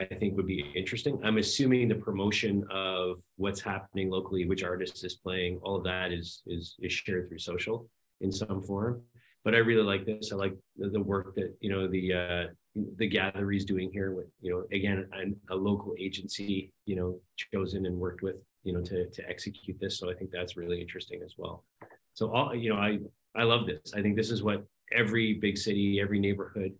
I 0.00 0.04
think 0.04 0.36
would 0.36 0.46
be 0.46 0.64
interesting. 0.74 1.18
I'm 1.24 1.38
assuming 1.38 1.88
the 1.88 1.94
promotion 1.94 2.66
of 2.70 3.18
what's 3.36 3.60
happening 3.60 4.10
locally, 4.10 4.44
which 4.46 4.62
artist 4.62 5.04
is 5.04 5.14
playing, 5.14 5.58
all 5.62 5.76
of 5.76 5.84
that 5.84 6.12
is 6.12 6.42
is 6.46 6.74
is 6.80 6.92
shared 6.92 7.28
through 7.28 7.38
social 7.38 7.88
in 8.20 8.30
some 8.30 8.62
form. 8.62 9.00
But 9.42 9.54
I 9.54 9.58
really 9.58 9.82
like 9.82 10.04
this. 10.04 10.32
I 10.32 10.36
like 10.36 10.54
the, 10.76 10.90
the 10.90 11.00
work 11.00 11.34
that 11.36 11.54
you 11.60 11.70
know 11.70 11.88
the 11.88 12.12
uh, 12.12 12.44
the 12.98 13.06
Gather 13.06 13.50
is 13.52 13.64
doing 13.64 13.90
here 13.90 14.12
with 14.12 14.26
you 14.42 14.52
know 14.52 14.64
again 14.70 15.08
a, 15.14 15.54
a 15.54 15.56
local 15.56 15.94
agency 15.98 16.72
you 16.84 16.96
know 16.96 17.18
chosen 17.54 17.86
and 17.86 17.96
worked 17.96 18.22
with 18.22 18.42
you 18.66 18.72
know 18.72 18.82
to 18.82 19.08
to 19.10 19.28
execute 19.28 19.78
this. 19.80 19.98
So 19.98 20.10
i 20.10 20.14
think 20.14 20.30
that's 20.32 20.56
really 20.56 20.80
interesting 20.80 21.20
as 21.24 21.34
well. 21.38 21.64
So 22.14 22.32
all 22.32 22.54
you 22.54 22.70
know 22.70 22.76
i 22.76 22.98
i 23.36 23.44
love 23.44 23.66
this. 23.66 23.94
I 23.94 24.02
think 24.02 24.16
this 24.16 24.30
is 24.30 24.42
what 24.42 24.66
every 24.92 25.34
big 25.34 25.56
city 25.56 26.00
every 26.00 26.18
neighborhood 26.18 26.72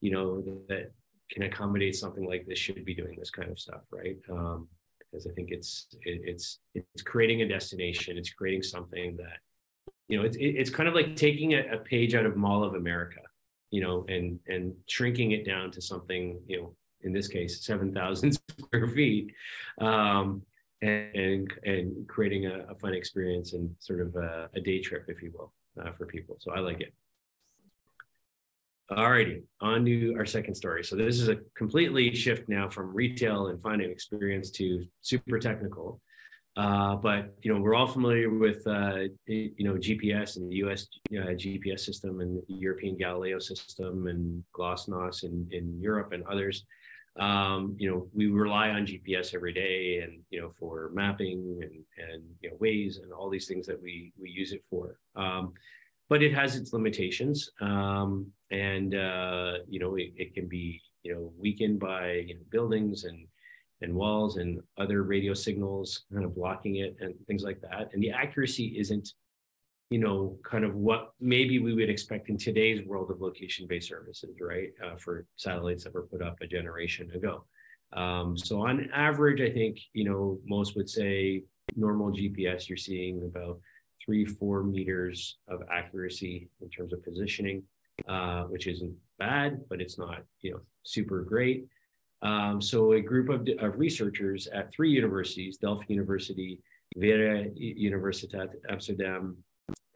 you 0.00 0.10
know 0.10 0.42
that 0.68 0.92
can 1.30 1.44
accommodate 1.44 1.94
something 1.94 2.26
like 2.26 2.46
this 2.46 2.58
should 2.58 2.84
be 2.84 2.94
doing 2.94 3.16
this 3.18 3.30
kind 3.30 3.50
of 3.50 3.58
stuff 3.58 3.82
right? 3.92 4.18
Um, 4.30 4.68
because 4.98 5.26
i 5.26 5.32
think 5.32 5.50
it's 5.50 5.88
it, 6.02 6.20
it's 6.24 6.58
it's 6.74 7.02
creating 7.02 7.42
a 7.42 7.48
destination. 7.48 8.18
It's 8.18 8.32
creating 8.32 8.64
something 8.64 9.16
that 9.16 9.38
you 10.08 10.18
know 10.18 10.24
it's 10.24 10.36
it's 10.40 10.70
kind 10.70 10.88
of 10.88 10.94
like 10.96 11.14
taking 11.14 11.54
a, 11.54 11.62
a 11.76 11.78
page 11.78 12.14
out 12.14 12.26
of 12.26 12.36
mall 12.36 12.64
of 12.64 12.74
america 12.74 13.22
you 13.70 13.80
know 13.80 14.04
and 14.08 14.40
and 14.48 14.74
shrinking 14.88 15.30
it 15.30 15.44
down 15.46 15.70
to 15.70 15.80
something 15.80 16.40
you 16.48 16.56
know 16.58 16.74
in 17.02 17.12
this 17.12 17.28
case 17.28 17.64
7000 17.64 18.32
square 18.58 18.88
feet. 18.88 19.32
Um, 19.80 20.42
and 20.82 21.52
and 21.64 22.08
creating 22.08 22.46
a, 22.46 22.66
a 22.70 22.74
fun 22.74 22.94
experience 22.94 23.52
and 23.52 23.74
sort 23.78 24.00
of 24.00 24.14
a, 24.16 24.48
a 24.54 24.60
day 24.60 24.80
trip, 24.80 25.04
if 25.08 25.22
you 25.22 25.32
will, 25.34 25.52
uh, 25.82 25.92
for 25.92 26.06
people. 26.06 26.36
So 26.40 26.52
I 26.52 26.60
like 26.60 26.80
it. 26.80 26.92
Alrighty, 28.90 29.42
on 29.60 29.84
to 29.84 30.14
our 30.18 30.26
second 30.26 30.56
story. 30.56 30.82
So 30.82 30.96
this 30.96 31.20
is 31.20 31.28
a 31.28 31.36
completely 31.56 32.12
shift 32.14 32.48
now 32.48 32.68
from 32.68 32.92
retail 32.92 33.46
and 33.46 33.62
finding 33.62 33.88
experience 33.90 34.50
to 34.52 34.84
super 35.00 35.38
technical. 35.38 36.00
Uh, 36.56 36.96
but 36.96 37.36
you 37.42 37.54
know, 37.54 37.60
we're 37.60 37.76
all 37.76 37.86
familiar 37.86 38.28
with 38.30 38.66
uh, 38.66 39.02
you 39.26 39.54
know 39.60 39.74
GPS 39.74 40.36
and 40.36 40.50
the 40.50 40.56
U.S. 40.56 40.88
Uh, 41.12 41.34
GPS 41.34 41.80
system 41.80 42.20
and 42.20 42.42
the 42.48 42.54
European 42.54 42.96
Galileo 42.96 43.38
system 43.38 44.08
and 44.08 44.42
GLONASS 44.52 45.22
in, 45.22 45.46
in 45.52 45.80
Europe 45.80 46.12
and 46.12 46.24
others 46.24 46.64
um, 47.18 47.74
you 47.78 47.90
know, 47.90 48.08
we 48.14 48.26
rely 48.26 48.70
on 48.70 48.86
GPS 48.86 49.34
every 49.34 49.52
day 49.52 50.00
and, 50.02 50.20
you 50.30 50.40
know, 50.40 50.50
for 50.50 50.90
mapping 50.94 51.60
and, 51.62 52.08
and, 52.08 52.22
you 52.40 52.50
know, 52.50 52.56
Waze 52.56 53.02
and 53.02 53.12
all 53.12 53.28
these 53.28 53.48
things 53.48 53.66
that 53.66 53.80
we, 53.82 54.12
we 54.20 54.30
use 54.30 54.52
it 54.52 54.62
for. 54.70 54.98
Um, 55.16 55.52
but 56.08 56.22
it 56.22 56.32
has 56.34 56.56
its 56.56 56.72
limitations. 56.72 57.50
Um, 57.60 58.26
and, 58.50 58.94
uh, 58.94 59.54
you 59.68 59.80
know, 59.80 59.96
it, 59.96 60.12
it, 60.16 60.34
can 60.34 60.46
be, 60.48 60.80
you 61.02 61.14
know, 61.14 61.32
weakened 61.38 61.80
by 61.80 62.12
you 62.12 62.34
know, 62.34 62.40
buildings 62.50 63.04
and, 63.04 63.26
and 63.82 63.94
walls 63.94 64.36
and 64.36 64.60
other 64.78 65.02
radio 65.02 65.34
signals 65.34 66.04
kind 66.12 66.24
of 66.24 66.34
blocking 66.34 66.76
it 66.76 66.96
and 67.00 67.14
things 67.26 67.42
like 67.42 67.60
that. 67.62 67.90
And 67.92 68.02
the 68.02 68.10
accuracy 68.10 68.76
isn't 68.78 69.14
you 69.90 69.98
know, 69.98 70.38
kind 70.44 70.64
of 70.64 70.76
what 70.76 71.12
maybe 71.20 71.58
we 71.58 71.74
would 71.74 71.90
expect 71.90 72.28
in 72.28 72.38
today's 72.38 72.86
world 72.86 73.10
of 73.10 73.20
location-based 73.20 73.88
services, 73.88 74.30
right? 74.40 74.70
Uh, 74.84 74.96
for 74.96 75.26
satellites 75.36 75.82
that 75.82 75.92
were 75.92 76.06
put 76.06 76.22
up 76.22 76.36
a 76.40 76.46
generation 76.46 77.10
ago. 77.10 77.44
Um, 77.92 78.38
so 78.38 78.60
on 78.60 78.88
average, 78.94 79.40
I 79.40 79.52
think 79.52 79.78
you 79.92 80.04
know 80.04 80.38
most 80.46 80.76
would 80.76 80.88
say 80.88 81.42
normal 81.76 82.12
GPS 82.12 82.68
you're 82.68 82.76
seeing 82.76 83.22
about 83.24 83.58
three 84.04 84.24
four 84.24 84.62
meters 84.62 85.38
of 85.48 85.60
accuracy 85.72 86.48
in 86.62 86.70
terms 86.70 86.92
of 86.92 87.02
positioning, 87.02 87.64
uh, 88.08 88.44
which 88.44 88.68
isn't 88.68 88.94
bad, 89.18 89.60
but 89.68 89.80
it's 89.80 89.98
not 89.98 90.22
you 90.40 90.52
know 90.52 90.60
super 90.84 91.22
great. 91.22 91.66
Um, 92.22 92.60
so 92.60 92.92
a 92.92 93.00
group 93.00 93.28
of, 93.28 93.48
of 93.58 93.78
researchers 93.78 94.46
at 94.48 94.72
three 94.72 94.90
universities, 94.90 95.56
Delft 95.56 95.88
University, 95.88 96.60
Vrije 96.96 97.50
Universiteit 97.80 98.50
Amsterdam, 98.68 99.36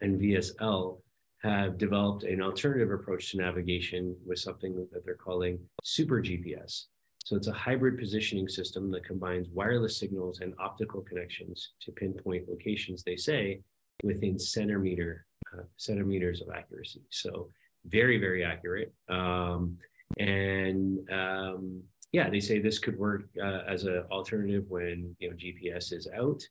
and 0.04 0.20
VSL 0.20 0.98
have 1.42 1.78
developed 1.78 2.24
an 2.24 2.40
alternative 2.40 2.90
approach 2.90 3.30
to 3.30 3.38
navigation 3.38 4.16
with 4.26 4.38
something 4.38 4.86
that 4.92 5.04
they're 5.04 5.14
calling 5.14 5.58
super 5.82 6.22
GPS. 6.22 6.84
So 7.24 7.36
it's 7.36 7.48
a 7.48 7.52
hybrid 7.52 7.98
positioning 7.98 8.48
system 8.48 8.90
that 8.92 9.04
combines 9.04 9.48
wireless 9.48 9.98
signals 9.98 10.40
and 10.40 10.54
optical 10.58 11.00
connections 11.00 11.72
to 11.82 11.92
pinpoint 11.92 12.48
locations, 12.48 13.02
they 13.02 13.16
say, 13.16 13.60
within 14.02 14.38
centimeter 14.38 15.26
uh, 15.52 15.62
centimeters 15.76 16.42
of 16.42 16.48
accuracy. 16.54 17.02
So 17.10 17.48
very, 17.86 18.18
very 18.18 18.44
accurate. 18.44 18.92
Um, 19.08 19.78
and 20.18 21.00
um, 21.10 21.82
yeah, 22.12 22.28
they 22.28 22.40
say 22.40 22.58
this 22.58 22.78
could 22.78 22.98
work 22.98 23.24
uh, 23.42 23.62
as 23.66 23.84
an 23.84 24.04
alternative 24.10 24.64
when 24.68 25.16
you 25.18 25.30
know 25.30 25.36
GPS 25.36 25.92
is 25.92 26.08
out 26.14 26.42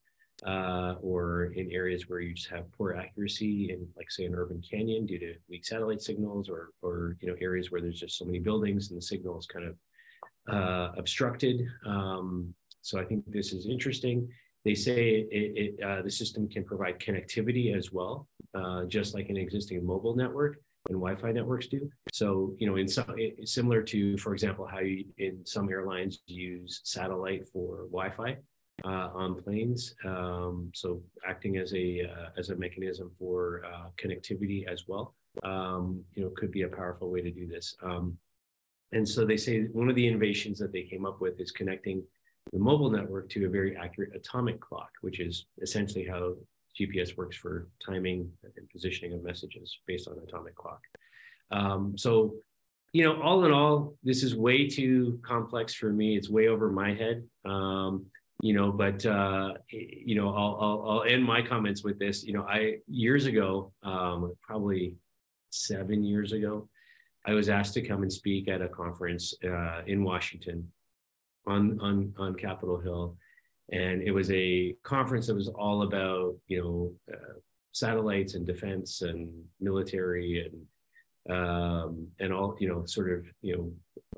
uh, 0.45 0.95
or 1.01 1.53
in 1.55 1.71
areas 1.71 2.09
where 2.09 2.19
you 2.19 2.33
just 2.33 2.49
have 2.49 2.71
poor 2.73 2.93
accuracy 2.93 3.71
in 3.71 3.87
like 3.95 4.11
say 4.11 4.25
an 4.25 4.35
urban 4.35 4.61
canyon 4.61 5.05
due 5.05 5.19
to 5.19 5.35
weak 5.49 5.65
satellite 5.65 6.01
signals 6.01 6.49
or 6.49 6.71
or 6.81 7.17
you 7.21 7.27
know 7.27 7.35
areas 7.41 7.71
where 7.71 7.81
there's 7.81 7.99
just 7.99 8.17
so 8.17 8.25
many 8.25 8.39
buildings 8.39 8.89
and 8.89 8.97
the 8.97 9.01
signal 9.01 9.37
is 9.37 9.45
kind 9.45 9.65
of 9.65 9.75
uh, 10.53 10.91
obstructed 10.97 11.65
um, 11.85 12.53
so 12.81 12.99
i 12.99 13.05
think 13.05 13.23
this 13.27 13.53
is 13.53 13.67
interesting 13.67 14.27
they 14.65 14.75
say 14.75 15.27
it, 15.31 15.77
it 15.79 15.83
uh, 15.83 16.01
the 16.01 16.11
system 16.11 16.47
can 16.49 16.63
provide 16.63 16.99
connectivity 16.99 17.75
as 17.75 17.91
well 17.91 18.27
uh, 18.53 18.83
just 18.85 19.13
like 19.13 19.29
an 19.29 19.37
existing 19.37 19.85
mobile 19.85 20.15
network 20.15 20.57
and 20.89 20.97
Wi-Fi 20.97 21.31
networks 21.31 21.67
do. 21.67 21.89
So, 22.11 22.55
you 22.59 22.67
know, 22.67 22.75
in 22.75 22.89
some 22.89 23.15
similar 23.45 23.81
to, 23.83 24.17
for 24.17 24.33
example, 24.33 24.67
how 24.67 24.79
you, 24.79 25.05
in 25.17 25.45
some 25.45 25.69
airlines 25.69 26.19
use 26.25 26.81
satellite 26.83 27.47
for 27.47 27.85
Wi-Fi 27.89 28.35
uh, 28.83 29.09
on 29.13 29.41
planes. 29.41 29.95
Um, 30.05 30.71
so 30.73 31.01
acting 31.27 31.57
as 31.57 31.73
a 31.73 32.01
uh, 32.03 32.29
as 32.37 32.49
a 32.49 32.55
mechanism 32.55 33.11
for 33.17 33.63
uh, 33.65 33.87
connectivity 34.01 34.67
as 34.67 34.87
well, 34.87 35.15
um, 35.43 36.03
you 36.15 36.23
know, 36.23 36.29
could 36.35 36.51
be 36.51 36.63
a 36.63 36.67
powerful 36.67 37.09
way 37.09 37.21
to 37.21 37.31
do 37.31 37.47
this. 37.47 37.75
Um, 37.81 38.17
and 38.91 39.07
so 39.07 39.25
they 39.25 39.37
say 39.37 39.63
one 39.71 39.89
of 39.89 39.95
the 39.95 40.07
innovations 40.07 40.59
that 40.59 40.71
they 40.71 40.83
came 40.83 41.05
up 41.05 41.19
with 41.19 41.39
is 41.39 41.51
connecting 41.51 42.03
the 42.51 42.59
mobile 42.59 42.89
network 42.89 43.29
to 43.29 43.45
a 43.45 43.49
very 43.49 43.75
accurate 43.75 44.11
atomic 44.15 44.59
clock, 44.59 44.91
which 45.01 45.19
is 45.19 45.45
essentially 45.61 46.05
how 46.05 46.35
GPS 46.79 47.17
works 47.17 47.35
for 47.35 47.67
timing 47.83 48.31
and 48.43 48.69
positioning 48.69 49.13
of 49.13 49.23
messages 49.23 49.79
based 49.87 50.07
on 50.07 50.17
atomic 50.27 50.55
clock. 50.55 50.81
Um, 51.51 51.97
so, 51.97 52.35
you 52.91 53.03
know, 53.03 53.21
all 53.21 53.45
in 53.45 53.51
all, 53.51 53.95
this 54.03 54.23
is 54.23 54.35
way 54.35 54.67
too 54.67 55.19
complex 55.23 55.73
for 55.73 55.91
me. 55.91 56.17
It's 56.17 56.29
way 56.29 56.47
over 56.47 56.71
my 56.71 56.93
head. 56.93 57.23
Um, 57.45 58.07
you 58.43 58.53
know 58.53 58.71
but 58.71 59.05
uh 59.05 59.53
you 59.69 60.15
know 60.15 60.29
I'll, 60.29 60.57
I'll, 60.63 60.85
I'll 60.89 61.03
end 61.03 61.23
my 61.23 61.41
comments 61.41 61.83
with 61.83 61.97
this. 61.97 62.23
You 62.23 62.33
know 62.33 62.43
i 62.43 62.77
years 62.87 63.25
ago 63.25 63.71
um 63.83 64.33
probably 64.41 64.95
seven 65.49 66.03
years 66.03 66.31
ago 66.33 66.67
i 67.25 67.33
was 67.33 67.47
asked 67.47 67.73
to 67.75 67.81
come 67.81 68.01
and 68.01 68.11
speak 68.11 68.47
at 68.47 68.61
a 68.61 68.67
conference 68.67 69.33
uh 69.45 69.81
in 69.85 70.03
washington 70.03 70.67
on 71.45 71.79
on 71.81 72.13
on 72.17 72.35
capitol 72.35 72.79
hill. 72.79 73.17
And 73.71 74.01
it 74.01 74.11
was 74.11 74.29
a 74.31 74.75
conference 74.83 75.27
that 75.27 75.35
was 75.35 75.47
all 75.47 75.83
about 75.83 76.35
you 76.47 76.61
know 76.61 77.13
uh, 77.13 77.39
satellites 77.71 78.35
and 78.35 78.45
defense 78.45 79.01
and 79.01 79.31
military 79.59 80.45
and 80.45 80.55
um 81.35 82.07
and 82.19 82.33
all 82.33 82.57
you 82.59 82.67
know 82.67 82.85
sort 82.85 83.09
of 83.11 83.25
you 83.41 83.55
know 83.55 83.71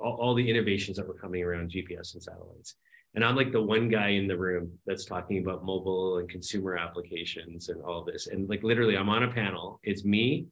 all, 0.04 0.16
all 0.16 0.34
the 0.34 0.50
innovations 0.50 0.98
that 0.98 1.08
were 1.08 1.14
coming 1.14 1.44
around 1.44 1.72
gps 1.72 2.16
and 2.16 2.24
satellites 2.24 2.76
and 3.16 3.24
I'm 3.24 3.36
like 3.36 3.52
the 3.52 3.62
one 3.62 3.88
guy 3.88 4.10
in 4.10 4.28
the 4.28 4.38
room 4.38 4.72
that's 4.86 5.06
talking 5.06 5.42
about 5.42 5.64
mobile 5.64 6.18
and 6.18 6.30
consumer 6.30 6.76
applications 6.76 7.70
and 7.70 7.82
all 7.82 8.04
this. 8.04 8.28
And 8.28 8.50
like 8.50 8.62
literally, 8.62 8.98
I'm 8.98 9.10
on 9.10 9.24
a 9.24 9.32
panel. 9.32 9.80
It's 9.84 10.04
me, 10.04 10.48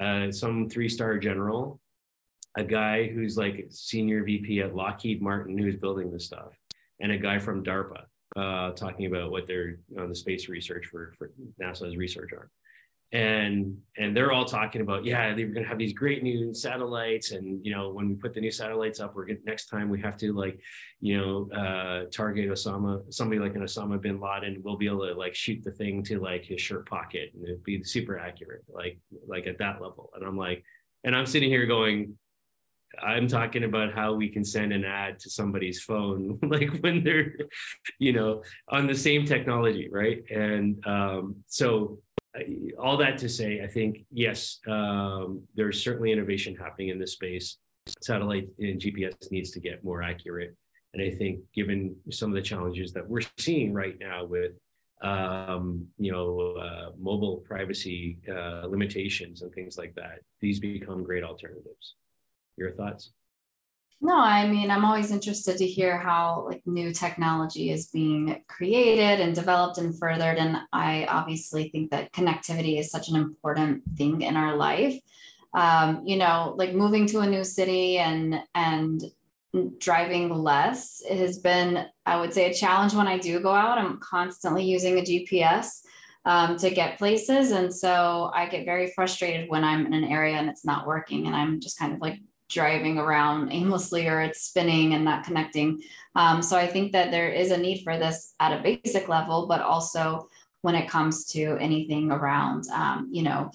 uh, 0.00 0.30
some 0.30 0.68
three-star 0.68 1.18
general, 1.18 1.80
a 2.56 2.64
guy 2.64 3.08
who's 3.08 3.38
like 3.38 3.66
senior 3.70 4.22
VP 4.24 4.60
at 4.60 4.74
Lockheed 4.74 5.22
Martin 5.22 5.56
who's 5.56 5.76
building 5.76 6.10
this 6.10 6.26
stuff, 6.26 6.52
and 7.00 7.12
a 7.12 7.18
guy 7.18 7.38
from 7.38 7.64
DARPA 7.64 8.02
uh, 8.36 8.72
talking 8.72 9.06
about 9.06 9.30
what 9.30 9.46
they're 9.46 9.78
on 9.98 10.10
the 10.10 10.14
space 10.14 10.48
research 10.48 10.86
for 10.86 11.14
for 11.16 11.32
NASA's 11.60 11.96
research 11.96 12.30
arm 12.36 12.50
and 13.12 13.76
and 13.98 14.16
they're 14.16 14.30
all 14.30 14.44
talking 14.44 14.82
about 14.82 15.04
yeah 15.04 15.34
they 15.34 15.42
are 15.42 15.48
going 15.48 15.64
to 15.64 15.68
have 15.68 15.78
these 15.78 15.92
great 15.92 16.22
new 16.22 16.54
satellites 16.54 17.32
and 17.32 17.64
you 17.64 17.74
know 17.74 17.90
when 17.90 18.08
we 18.08 18.14
put 18.14 18.32
the 18.32 18.40
new 18.40 18.52
satellites 18.52 19.00
up 19.00 19.16
we're 19.16 19.26
going 19.26 19.38
next 19.44 19.66
time 19.66 19.88
we 19.88 20.00
have 20.00 20.16
to 20.16 20.32
like 20.32 20.60
you 21.00 21.18
know 21.18 21.50
uh 21.56 22.04
target 22.12 22.48
osama 22.48 23.02
somebody 23.12 23.40
like 23.40 23.56
an 23.56 23.62
osama 23.62 24.00
bin 24.00 24.20
laden 24.20 24.60
we'll 24.62 24.76
be 24.76 24.86
able 24.86 25.04
to 25.04 25.14
like 25.14 25.34
shoot 25.34 25.60
the 25.64 25.72
thing 25.72 26.04
to 26.04 26.20
like 26.20 26.44
his 26.44 26.60
shirt 26.60 26.88
pocket 26.88 27.30
and 27.34 27.42
it'd 27.44 27.64
be 27.64 27.82
super 27.82 28.16
accurate 28.16 28.62
like 28.68 29.00
like 29.26 29.48
at 29.48 29.58
that 29.58 29.82
level 29.82 30.10
and 30.14 30.24
i'm 30.24 30.36
like 30.36 30.62
and 31.02 31.16
i'm 31.16 31.26
sitting 31.26 31.50
here 31.50 31.66
going 31.66 32.16
I'm 33.02 33.28
talking 33.28 33.64
about 33.64 33.92
how 33.92 34.14
we 34.14 34.28
can 34.28 34.44
send 34.44 34.72
an 34.72 34.84
ad 34.84 35.18
to 35.20 35.30
somebody's 35.30 35.80
phone, 35.80 36.38
like 36.42 36.78
when 36.80 37.04
they're, 37.04 37.34
you 37.98 38.12
know, 38.12 38.42
on 38.68 38.86
the 38.86 38.94
same 38.94 39.24
technology, 39.24 39.88
right? 39.90 40.22
And 40.30 40.84
um, 40.86 41.36
so 41.46 41.98
all 42.78 42.96
that 42.98 43.18
to 43.18 43.28
say, 43.28 43.62
I 43.62 43.66
think 43.66 44.04
yes, 44.12 44.58
um, 44.66 45.42
there's 45.54 45.82
certainly 45.82 46.12
innovation 46.12 46.54
happening 46.54 46.88
in 46.88 46.98
this 46.98 47.12
space. 47.12 47.58
Satellite 48.02 48.48
and 48.58 48.80
GPS 48.80 49.30
needs 49.30 49.50
to 49.52 49.60
get 49.60 49.82
more 49.82 50.02
accurate, 50.02 50.54
and 50.94 51.02
I 51.02 51.10
think 51.10 51.40
given 51.54 51.96
some 52.10 52.30
of 52.30 52.36
the 52.36 52.42
challenges 52.42 52.92
that 52.92 53.08
we're 53.08 53.22
seeing 53.38 53.72
right 53.72 53.96
now 53.98 54.24
with 54.24 54.52
um, 55.02 55.86
you 55.98 56.12
know 56.12 56.56
uh, 56.60 56.90
mobile 56.98 57.38
privacy 57.38 58.18
uh, 58.30 58.66
limitations 58.66 59.42
and 59.42 59.52
things 59.52 59.76
like 59.76 59.94
that, 59.96 60.20
these 60.40 60.60
become 60.60 61.02
great 61.02 61.24
alternatives. 61.24 61.96
Your 62.56 62.72
thoughts? 62.72 63.10
No, 64.02 64.16
I 64.18 64.48
mean, 64.48 64.70
I'm 64.70 64.84
always 64.84 65.10
interested 65.10 65.58
to 65.58 65.66
hear 65.66 65.98
how 65.98 66.46
like 66.48 66.62
new 66.64 66.90
technology 66.92 67.70
is 67.70 67.88
being 67.88 68.42
created 68.48 69.20
and 69.20 69.34
developed 69.34 69.76
and 69.76 69.96
furthered. 69.98 70.38
And 70.38 70.56
I 70.72 71.04
obviously 71.04 71.68
think 71.68 71.90
that 71.90 72.12
connectivity 72.12 72.78
is 72.78 72.90
such 72.90 73.10
an 73.10 73.16
important 73.16 73.82
thing 73.96 74.22
in 74.22 74.36
our 74.36 74.56
life. 74.56 74.98
Um, 75.52 76.02
you 76.06 76.16
know, 76.16 76.54
like 76.56 76.72
moving 76.74 77.06
to 77.06 77.20
a 77.20 77.26
new 77.26 77.44
city 77.44 77.98
and 77.98 78.40
and 78.54 79.02
driving 79.78 80.30
less 80.30 81.02
has 81.10 81.38
been, 81.38 81.86
I 82.06 82.18
would 82.20 82.32
say, 82.32 82.50
a 82.50 82.54
challenge 82.54 82.94
when 82.94 83.08
I 83.08 83.18
do 83.18 83.40
go 83.40 83.52
out. 83.52 83.78
I'm 83.78 83.98
constantly 83.98 84.64
using 84.64 84.98
a 84.98 85.02
GPS 85.02 85.80
um, 86.24 86.56
to 86.58 86.70
get 86.70 86.98
places. 86.98 87.50
And 87.50 87.74
so 87.74 88.30
I 88.34 88.46
get 88.46 88.64
very 88.64 88.92
frustrated 88.94 89.50
when 89.50 89.64
I'm 89.64 89.86
in 89.86 89.92
an 89.92 90.04
area 90.04 90.36
and 90.36 90.48
it's 90.48 90.64
not 90.64 90.86
working. 90.86 91.26
And 91.26 91.34
I'm 91.34 91.60
just 91.60 91.78
kind 91.78 91.92
of 91.92 92.00
like 92.00 92.20
driving 92.50 92.98
around 92.98 93.50
aimlessly 93.52 94.06
or 94.08 94.20
it's 94.20 94.42
spinning 94.42 94.94
and 94.94 95.04
not 95.04 95.24
connecting. 95.24 95.80
Um, 96.14 96.42
so 96.42 96.56
I 96.56 96.66
think 96.66 96.92
that 96.92 97.10
there 97.10 97.30
is 97.30 97.50
a 97.50 97.56
need 97.56 97.82
for 97.82 97.96
this 97.96 98.34
at 98.40 98.52
a 98.52 98.62
basic 98.62 99.08
level, 99.08 99.46
but 99.46 99.62
also 99.62 100.28
when 100.62 100.74
it 100.74 100.90
comes 100.90 101.24
to 101.26 101.56
anything 101.58 102.10
around, 102.10 102.64
um, 102.72 103.08
you 103.10 103.22
know, 103.22 103.50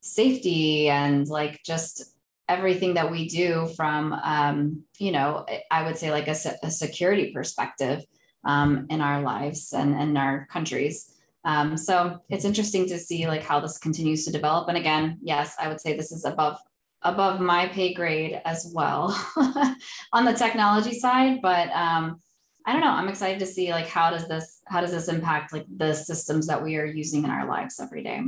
safety 0.00 0.90
and 0.90 1.26
like 1.28 1.62
just 1.64 2.14
everything 2.48 2.94
that 2.94 3.10
we 3.10 3.28
do 3.28 3.68
from, 3.76 4.12
um, 4.12 4.82
you 4.98 5.12
know, 5.12 5.46
I 5.70 5.84
would 5.84 5.96
say 5.96 6.10
like 6.10 6.28
a, 6.28 6.36
a 6.62 6.70
security 6.70 7.32
perspective 7.32 8.04
um, 8.44 8.86
in 8.90 9.00
our 9.00 9.22
lives 9.22 9.72
and 9.72 9.98
in 9.98 10.16
our 10.16 10.46
countries. 10.50 11.14
Um, 11.44 11.76
so 11.76 12.18
it's 12.28 12.44
interesting 12.44 12.86
to 12.88 12.98
see 12.98 13.26
like 13.26 13.42
how 13.42 13.60
this 13.60 13.78
continues 13.78 14.24
to 14.24 14.32
develop. 14.32 14.68
And 14.68 14.76
again, 14.76 15.18
yes, 15.22 15.56
I 15.58 15.68
would 15.68 15.80
say 15.80 15.96
this 15.96 16.12
is 16.12 16.24
above 16.24 16.58
above 17.04 17.40
my 17.40 17.66
pay 17.68 17.92
grade 17.92 18.40
as 18.44 18.70
well 18.74 19.16
on 20.12 20.24
the 20.24 20.32
technology 20.32 20.98
side 20.98 21.40
but 21.42 21.68
um, 21.70 22.20
i 22.66 22.72
don't 22.72 22.80
know. 22.80 22.90
I'm 22.90 23.08
excited 23.08 23.40
to 23.40 23.46
see 23.46 23.70
like 23.70 23.88
how 23.88 24.10
does 24.10 24.28
this 24.28 24.60
how 24.66 24.80
does 24.80 24.92
this 24.92 25.08
impact 25.08 25.52
like 25.52 25.66
the 25.76 25.94
systems 25.94 26.46
that 26.46 26.62
we 26.62 26.76
are 26.76 26.86
using 26.86 27.24
in 27.24 27.30
our 27.30 27.46
lives 27.46 27.80
every 27.80 28.02
day? 28.02 28.22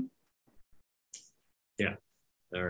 Yeah. 1.79 1.95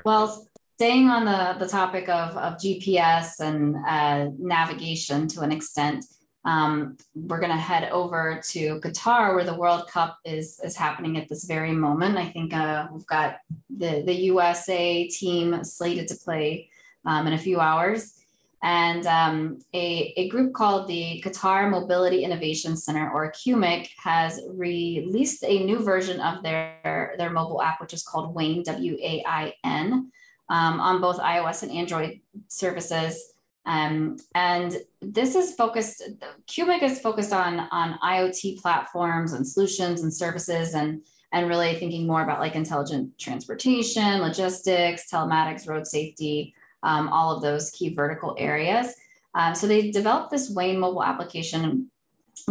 Well 0.05 0.47
staying 0.77 1.09
on 1.09 1.25
the 1.25 1.57
the 1.65 1.71
topic 1.71 2.09
of, 2.09 2.37
of 2.37 2.55
gps 2.55 3.41
and 3.41 3.77
uh, 3.87 4.31
navigation 4.39 5.29
to 5.29 5.41
an 5.41 5.53
extent 5.53 6.05
Um, 6.45 6.99
we're 7.15 7.41
going 7.41 7.51
to 7.51 7.57
head 7.57 7.91
over 7.91 8.41
to 8.51 8.81
Qatar, 8.81 9.35
where 9.35 9.45
the 9.45 9.55
World 9.55 9.89
Cup 9.89 10.19
is 10.25 10.61
is 10.63 10.77
happening 10.77 11.17
at 11.17 11.29
this 11.29 11.45
very 11.45 11.73
moment. 11.73 12.19
I 12.19 12.27
think 12.27 12.53
uh, 12.53 12.87
we've 12.93 13.07
got 13.07 13.39
the 13.75 14.03
the 14.05 14.15
USA 14.33 15.09
team 15.09 15.65
slated 15.65 16.09
to 16.09 16.17
play 16.17 16.69
um, 17.07 17.27
in 17.27 17.33
a 17.33 17.39
few 17.39 17.61
hours, 17.61 18.15
and 18.63 19.07
um, 19.07 19.59
a, 19.73 20.13
a 20.17 20.29
group 20.29 20.53
called 20.53 20.87
the 20.87 21.23
Qatar 21.25 21.71
Mobility 21.71 22.25
Innovation 22.25 22.77
Center, 22.77 23.11
or 23.11 23.33
QMIC, 23.33 23.89
has 23.97 24.43
released 24.51 25.45
a 25.45 25.65
new 25.65 25.83
version 25.83 26.21
of 26.21 26.43
their 26.43 27.15
their 27.17 27.31
mobile 27.31 27.63
app, 27.63 27.81
which 27.81 27.95
is 27.95 28.03
called 28.03 28.35
Wain 28.35 28.63
W 28.65 28.99
A 29.03 29.25
I 29.27 29.55
N, 29.65 30.11
um, 30.51 30.81
on 30.81 31.01
both 31.01 31.19
iOS 31.19 31.63
and 31.63 31.73
Android 31.73 32.21
services. 32.49 33.34
Um, 33.66 34.18
and 34.35 34.76
this 35.00 35.35
is 35.35 35.54
focused, 35.54 36.02
QMIC 36.49 36.83
is 36.83 37.00
focused 37.00 37.33
on, 37.33 37.61
on 37.71 37.99
IoT 38.02 38.61
platforms 38.61 39.33
and 39.33 39.47
solutions 39.47 40.02
and 40.02 40.12
services 40.12 40.75
and, 40.75 41.02
and 41.33 41.49
really 41.49 41.75
thinking 41.75 42.06
more 42.06 42.23
about 42.23 42.40
like 42.40 42.54
intelligent 42.54 43.18
transportation, 43.18 44.21
logistics, 44.21 45.11
telematics, 45.11 45.66
road 45.66 45.87
safety, 45.87 46.54
um, 46.83 47.09
all 47.09 47.35
of 47.35 47.42
those 47.42 47.71
key 47.71 47.94
vertical 47.94 48.37
areas. 48.38 48.94
Um, 49.35 49.54
so 49.54 49.66
they 49.66 49.90
developed 49.90 50.30
this 50.30 50.50
Wain 50.50 50.78
mobile 50.78 51.02
application 51.02 51.90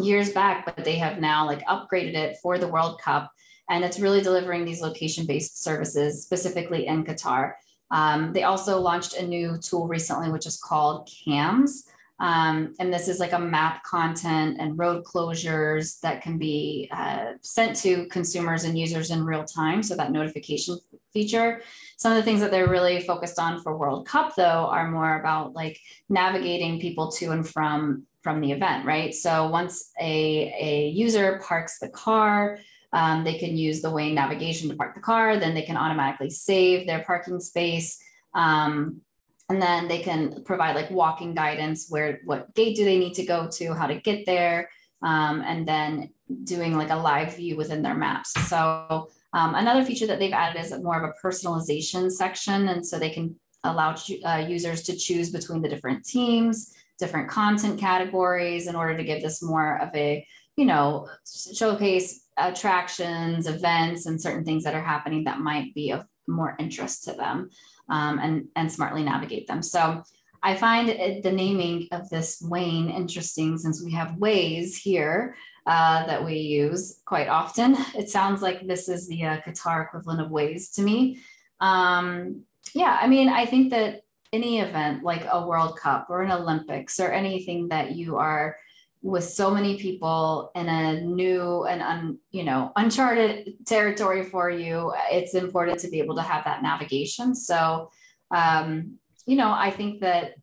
years 0.01 0.31
back, 0.31 0.65
but 0.65 0.83
they 0.83 0.95
have 0.95 1.19
now 1.19 1.45
like 1.45 1.63
upgraded 1.65 2.15
it 2.15 2.37
for 2.41 2.57
the 2.57 2.67
World 2.67 2.99
Cup. 3.01 3.31
And 3.69 3.83
it's 3.85 3.99
really 3.99 4.21
delivering 4.21 4.65
these 4.65 4.81
location-based 4.81 5.63
services 5.63 6.23
specifically 6.23 6.87
in 6.87 7.05
Qatar. 7.05 7.53
Um, 7.93 8.33
they 8.33 8.43
also 8.43 8.79
launched 8.79 9.13
a 9.13 9.25
new 9.25 9.57
tool 9.59 9.87
recently, 9.87 10.31
which 10.31 10.47
is 10.47 10.57
called 10.57 11.07
CAMS. 11.07 11.87
Um, 12.19 12.73
and 12.79 12.91
this 12.91 13.07
is 13.07 13.19
like 13.19 13.33
a 13.33 13.39
map 13.39 13.83
content 13.83 14.57
and 14.59 14.77
road 14.77 15.03
closures 15.03 15.99
that 16.01 16.21
can 16.21 16.37
be 16.37 16.89
uh, 16.91 17.33
sent 17.41 17.75
to 17.77 18.07
consumers 18.07 18.63
and 18.63 18.77
users 18.77 19.11
in 19.11 19.23
real 19.23 19.43
time. 19.43 19.83
So 19.83 19.95
that 19.95 20.11
notification 20.11 20.77
feature. 21.11 21.61
Some 21.97 22.11
of 22.11 22.17
the 22.17 22.23
things 22.23 22.41
that 22.41 22.49
they're 22.49 22.69
really 22.69 22.99
focused 23.01 23.39
on 23.39 23.61
for 23.61 23.77
World 23.77 24.07
Cup, 24.07 24.35
though, 24.35 24.67
are 24.71 24.89
more 24.89 25.19
about 25.19 25.53
like 25.53 25.79
navigating 26.09 26.79
people 26.79 27.11
to 27.13 27.31
and 27.31 27.47
from 27.47 28.07
from 28.23 28.39
the 28.39 28.53
event, 28.53 28.85
right? 28.85 29.13
So 29.13 29.49
once 29.49 29.91
a, 29.99 30.55
a 30.59 30.87
user 30.89 31.41
parks 31.45 31.79
the 31.79 31.89
car, 31.89 32.57
um, 32.93 33.23
they 33.23 33.37
can 33.37 33.57
use 33.57 33.81
the 33.81 33.89
Wain 33.89 34.15
navigation 34.15 34.69
to 34.69 34.75
park 34.75 34.93
the 34.93 35.01
car. 35.01 35.37
Then 35.37 35.53
they 35.53 35.63
can 35.63 35.77
automatically 35.77 36.29
save 36.29 36.87
their 36.87 37.03
parking 37.03 37.39
space. 37.39 37.99
Um, 38.35 39.01
and 39.49 39.61
then 39.61 39.87
they 39.87 39.99
can 39.99 40.43
provide 40.43 40.75
like 40.75 40.89
walking 40.89 41.33
guidance 41.33 41.87
where 41.89 42.21
what 42.25 42.53
gate 42.55 42.75
do 42.75 42.85
they 42.85 42.97
need 42.97 43.15
to 43.15 43.25
go 43.25 43.49
to, 43.51 43.73
how 43.73 43.87
to 43.87 43.99
get 43.99 44.25
there, 44.25 44.69
um, 45.01 45.41
and 45.41 45.67
then 45.67 46.11
doing 46.45 46.77
like 46.77 46.91
a 46.91 46.95
live 46.95 47.35
view 47.35 47.57
within 47.57 47.81
their 47.81 47.95
maps. 47.95 48.31
So 48.47 49.09
um, 49.33 49.55
another 49.55 49.83
feature 49.83 50.07
that 50.07 50.19
they've 50.19 50.31
added 50.31 50.59
is 50.61 50.71
more 50.81 51.03
of 51.03 51.09
a 51.09 51.27
personalization 51.27 52.11
section. 52.11 52.69
And 52.69 52.85
so 52.85 52.97
they 52.97 53.09
can 53.09 53.35
allow 53.63 53.95
uh, 54.25 54.45
users 54.47 54.83
to 54.83 54.95
choose 54.95 55.31
between 55.31 55.61
the 55.61 55.69
different 55.69 56.05
teams, 56.05 56.73
different 56.99 57.29
content 57.29 57.79
categories 57.79 58.67
in 58.67 58.75
order 58.75 58.95
to 58.95 59.03
give 59.03 59.21
this 59.21 59.41
more 59.41 59.81
of 59.81 59.93
a, 59.95 60.25
you 60.55 60.65
know, 60.65 61.09
showcase 61.53 62.22
attractions, 62.37 63.47
events, 63.47 64.05
and 64.05 64.21
certain 64.21 64.43
things 64.43 64.63
that 64.63 64.75
are 64.75 64.81
happening 64.81 65.23
that 65.23 65.39
might 65.39 65.73
be 65.73 65.91
of 65.91 66.05
more 66.27 66.55
interest 66.59 67.03
to 67.05 67.13
them 67.13 67.49
um, 67.89 68.19
and, 68.19 68.47
and 68.55 68.71
smartly 68.71 69.03
navigate 69.03 69.47
them. 69.47 69.61
So 69.61 70.03
I 70.41 70.55
find 70.55 70.89
it, 70.89 71.23
the 71.23 71.31
naming 71.31 71.87
of 71.91 72.09
this 72.09 72.41
Wain 72.41 72.89
interesting 72.89 73.57
since 73.57 73.83
we 73.83 73.91
have 73.93 74.17
Waze 74.19 74.75
here 74.75 75.35
uh, 75.65 76.05
that 76.05 76.23
we 76.23 76.37
use 76.37 77.01
quite 77.05 77.29
often. 77.29 77.77
It 77.95 78.09
sounds 78.09 78.41
like 78.41 78.67
this 78.67 78.89
is 78.89 79.07
the 79.07 79.23
uh, 79.23 79.37
Qatar 79.37 79.85
equivalent 79.85 80.21
of 80.21 80.31
Waze 80.31 80.73
to 80.75 80.81
me. 80.81 81.19
Um, 81.61 82.43
yeah, 82.73 82.97
I 83.01 83.07
mean, 83.07 83.29
I 83.29 83.45
think 83.45 83.71
that 83.71 84.01
any 84.33 84.59
event 84.59 85.03
like 85.03 85.25
a 85.31 85.45
World 85.45 85.77
Cup 85.77 86.07
or 86.09 86.23
an 86.23 86.31
Olympics 86.31 86.99
or 86.99 87.11
anything 87.11 87.69
that 87.69 87.95
you 87.95 88.17
are 88.17 88.57
with 89.03 89.25
so 89.25 89.51
many 89.51 89.77
people 89.77 90.49
in 90.55 90.69
a 90.69 91.01
new 91.01 91.65
and 91.65 91.81
un, 91.81 92.17
you 92.31 92.41
know 92.41 92.71
uncharted 92.77 93.53
territory 93.67 94.23
for 94.23 94.49
you 94.49 94.93
it's 95.11 95.35
important 95.35 95.77
to 95.77 95.89
be 95.89 95.99
able 95.99 96.15
to 96.15 96.21
have 96.21 96.45
that 96.45 96.63
navigation. 96.63 97.35
So 97.35 97.91
um, 98.31 98.97
you 99.25 99.35
know 99.35 99.51
i 99.51 99.69
think 99.69 100.01
that 100.01 100.33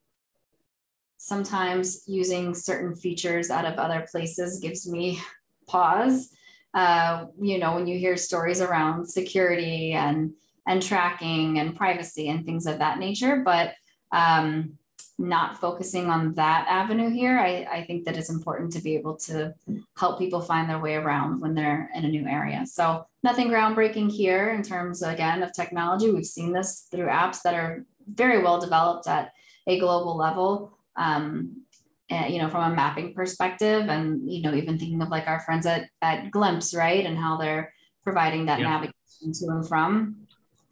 sometimes 1.16 2.02
using 2.06 2.54
certain 2.54 2.94
features 2.94 3.50
out 3.50 3.66
of 3.66 3.78
other 3.78 4.06
places 4.10 4.58
gives 4.60 4.88
me 4.88 5.20
pause. 5.66 6.30
Uh, 6.72 7.26
you 7.40 7.58
know 7.58 7.74
when 7.74 7.86
you 7.86 7.98
hear 7.98 8.16
stories 8.16 8.60
around 8.60 9.06
security 9.06 9.92
and 9.92 10.32
and 10.68 10.82
tracking 10.82 11.58
and 11.58 11.74
privacy 11.74 12.28
and 12.28 12.44
things 12.44 12.66
of 12.66 12.78
that 12.78 12.98
nature 12.98 13.42
but 13.44 13.72
um, 14.12 14.78
not 15.20 15.58
focusing 15.58 16.08
on 16.08 16.34
that 16.34 16.66
avenue 16.68 17.10
here, 17.10 17.38
I, 17.38 17.66
I 17.70 17.84
think 17.84 18.04
that 18.06 18.16
it's 18.16 18.30
important 18.30 18.72
to 18.72 18.82
be 18.82 18.96
able 18.96 19.16
to 19.18 19.54
help 19.96 20.18
people 20.18 20.40
find 20.40 20.68
their 20.68 20.78
way 20.78 20.94
around 20.94 21.40
when 21.40 21.54
they're 21.54 21.90
in 21.94 22.06
a 22.06 22.08
new 22.08 22.26
area. 22.26 22.64
So 22.64 23.04
nothing 23.22 23.48
groundbreaking 23.48 24.10
here 24.10 24.50
in 24.50 24.62
terms, 24.62 25.02
again, 25.02 25.42
of 25.42 25.52
technology. 25.52 26.10
We've 26.10 26.24
seen 26.24 26.52
this 26.52 26.88
through 26.90 27.06
apps 27.06 27.42
that 27.42 27.54
are 27.54 27.84
very 28.06 28.42
well 28.42 28.58
developed 28.58 29.06
at 29.06 29.32
a 29.66 29.78
global 29.78 30.16
level. 30.16 30.78
Um, 30.96 31.64
and, 32.08 32.32
you 32.32 32.40
know, 32.40 32.48
from 32.48 32.72
a 32.72 32.74
mapping 32.74 33.14
perspective, 33.14 33.88
and 33.88 34.28
you 34.28 34.42
know, 34.42 34.54
even 34.54 34.78
thinking 34.78 35.00
of 35.00 35.10
like 35.10 35.28
our 35.28 35.40
friends 35.40 35.64
at 35.64 35.88
at 36.02 36.30
Glympse, 36.32 36.76
right, 36.76 37.06
and 37.06 37.16
how 37.16 37.36
they're 37.36 37.72
providing 38.02 38.46
that 38.46 38.58
yeah. 38.58 38.70
navigation 38.70 39.32
to 39.32 39.46
and 39.50 39.68
from. 39.68 40.16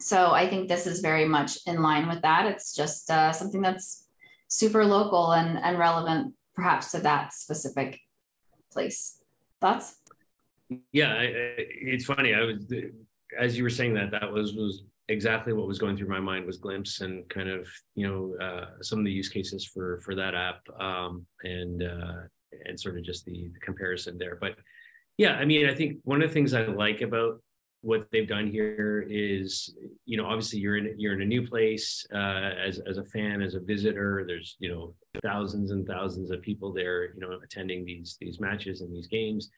So 0.01 0.31
I 0.31 0.49
think 0.49 0.67
this 0.67 0.87
is 0.87 0.99
very 0.99 1.25
much 1.25 1.59
in 1.65 1.81
line 1.81 2.07
with 2.09 2.21
that. 2.23 2.45
It's 2.45 2.75
just 2.75 3.09
uh, 3.09 3.31
something 3.31 3.61
that's 3.61 4.08
super 4.49 4.83
local 4.83 5.31
and, 5.31 5.57
and 5.57 5.79
relevant 5.79 6.33
perhaps 6.55 6.91
to 6.91 6.99
that 6.99 7.31
specific 7.33 7.99
place. 8.73 9.23
Thoughts? 9.61 9.95
Yeah, 10.91 11.13
I, 11.13 11.23
it's 11.57 12.05
funny. 12.05 12.33
I 12.33 12.41
was, 12.41 12.65
as 13.37 13.57
you 13.57 13.63
were 13.63 13.69
saying 13.69 13.93
that, 13.93 14.11
that 14.11 14.31
was, 14.31 14.53
was 14.53 14.83
exactly 15.07 15.53
what 15.53 15.67
was 15.67 15.79
going 15.79 15.97
through 15.97 16.09
my 16.09 16.19
mind 16.19 16.45
was 16.45 16.59
Glympse 16.59 17.01
and 17.01 17.27
kind 17.29 17.49
of, 17.49 17.67
you 17.95 18.07
know, 18.07 18.45
uh, 18.45 18.81
some 18.81 18.99
of 18.99 19.05
the 19.05 19.11
use 19.11 19.29
cases 19.29 19.65
for, 19.65 20.01
for 20.01 20.13
that 20.15 20.35
app 20.35 20.61
um, 20.79 21.25
and, 21.43 21.81
uh, 21.81 22.13
and 22.65 22.79
sort 22.79 22.97
of 22.97 23.03
just 23.03 23.25
the, 23.25 23.49
the 23.53 23.59
comparison 23.61 24.17
there. 24.17 24.37
But 24.39 24.55
yeah, 25.17 25.33
I 25.33 25.45
mean, 25.45 25.67
I 25.67 25.73
think 25.73 25.97
one 26.03 26.21
of 26.21 26.29
the 26.29 26.33
things 26.33 26.53
I 26.53 26.65
like 26.65 27.01
about 27.01 27.41
what 27.81 28.07
they've 28.11 28.27
done 28.27 28.47
here 28.47 29.05
is 29.09 29.75
you 30.05 30.17
know 30.17 30.25
obviously 30.25 30.59
you're 30.59 30.77
in 30.77 30.93
you're 30.97 31.13
in 31.13 31.21
a 31.21 31.25
new 31.25 31.47
place 31.47 32.05
uh, 32.13 32.51
as 32.67 32.79
as 32.79 32.97
a 32.97 33.03
fan 33.05 33.41
as 33.41 33.55
a 33.55 33.59
visitor. 33.59 34.23
There's 34.27 34.57
you 34.59 34.69
know 34.69 34.93
thousands 35.23 35.71
and 35.71 35.87
thousands 35.87 36.31
of 36.31 36.41
people 36.41 36.73
there 36.73 37.13
you 37.13 37.19
know 37.19 37.39
attending 37.43 37.85
these 37.85 38.17
these 38.19 38.39
matches 38.39 38.81
and 38.81 38.93
these 38.93 39.07
games. 39.07 39.49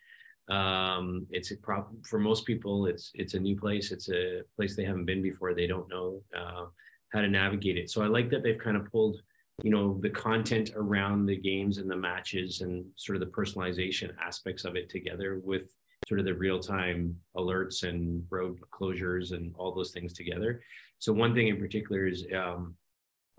Um, 0.49 1.27
it's 1.29 1.51
a 1.51 1.57
prop 1.57 1.91
for 2.03 2.19
most 2.19 2.45
people 2.45 2.85
it's 2.85 3.11
it's 3.15 3.33
a 3.33 3.39
new 3.39 3.57
place. 3.59 3.91
It's 3.91 4.09
a 4.09 4.41
place 4.55 4.75
they 4.75 4.85
haven't 4.85 5.05
been 5.05 5.21
before. 5.21 5.53
They 5.53 5.67
don't 5.67 5.89
know 5.89 6.21
uh, 6.37 6.65
how 7.13 7.21
to 7.21 7.27
navigate 7.27 7.77
it. 7.77 7.89
So 7.89 8.03
i 8.03 8.07
like 8.07 8.29
that 8.31 8.43
they've 8.43 8.57
kind 8.57 8.77
of 8.77 8.89
pulled 8.91 9.21
you 9.63 9.69
know 9.69 9.99
the 10.01 10.09
content 10.09 10.71
around 10.75 11.25
the 11.25 11.35
games 11.35 11.77
and 11.77 11.89
the 11.89 11.95
matches 11.95 12.61
and 12.61 12.85
sort 12.95 13.15
of 13.15 13.19
the 13.19 13.31
personalization 13.31 14.11
aspects 14.19 14.65
of 14.65 14.75
it 14.75 14.89
together 14.89 15.39
with 15.43 15.75
sort 16.07 16.19
of 16.19 16.25
the 16.25 16.33
real 16.33 16.59
time 16.59 17.15
alerts 17.35 17.83
and 17.87 18.25
road 18.29 18.59
closures 18.71 19.31
and 19.31 19.53
all 19.57 19.73
those 19.73 19.91
things 19.91 20.13
together. 20.13 20.61
So 20.99 21.13
one 21.13 21.33
thing 21.33 21.47
in 21.47 21.57
particular 21.57 22.07
is 22.07 22.25
um, 22.35 22.75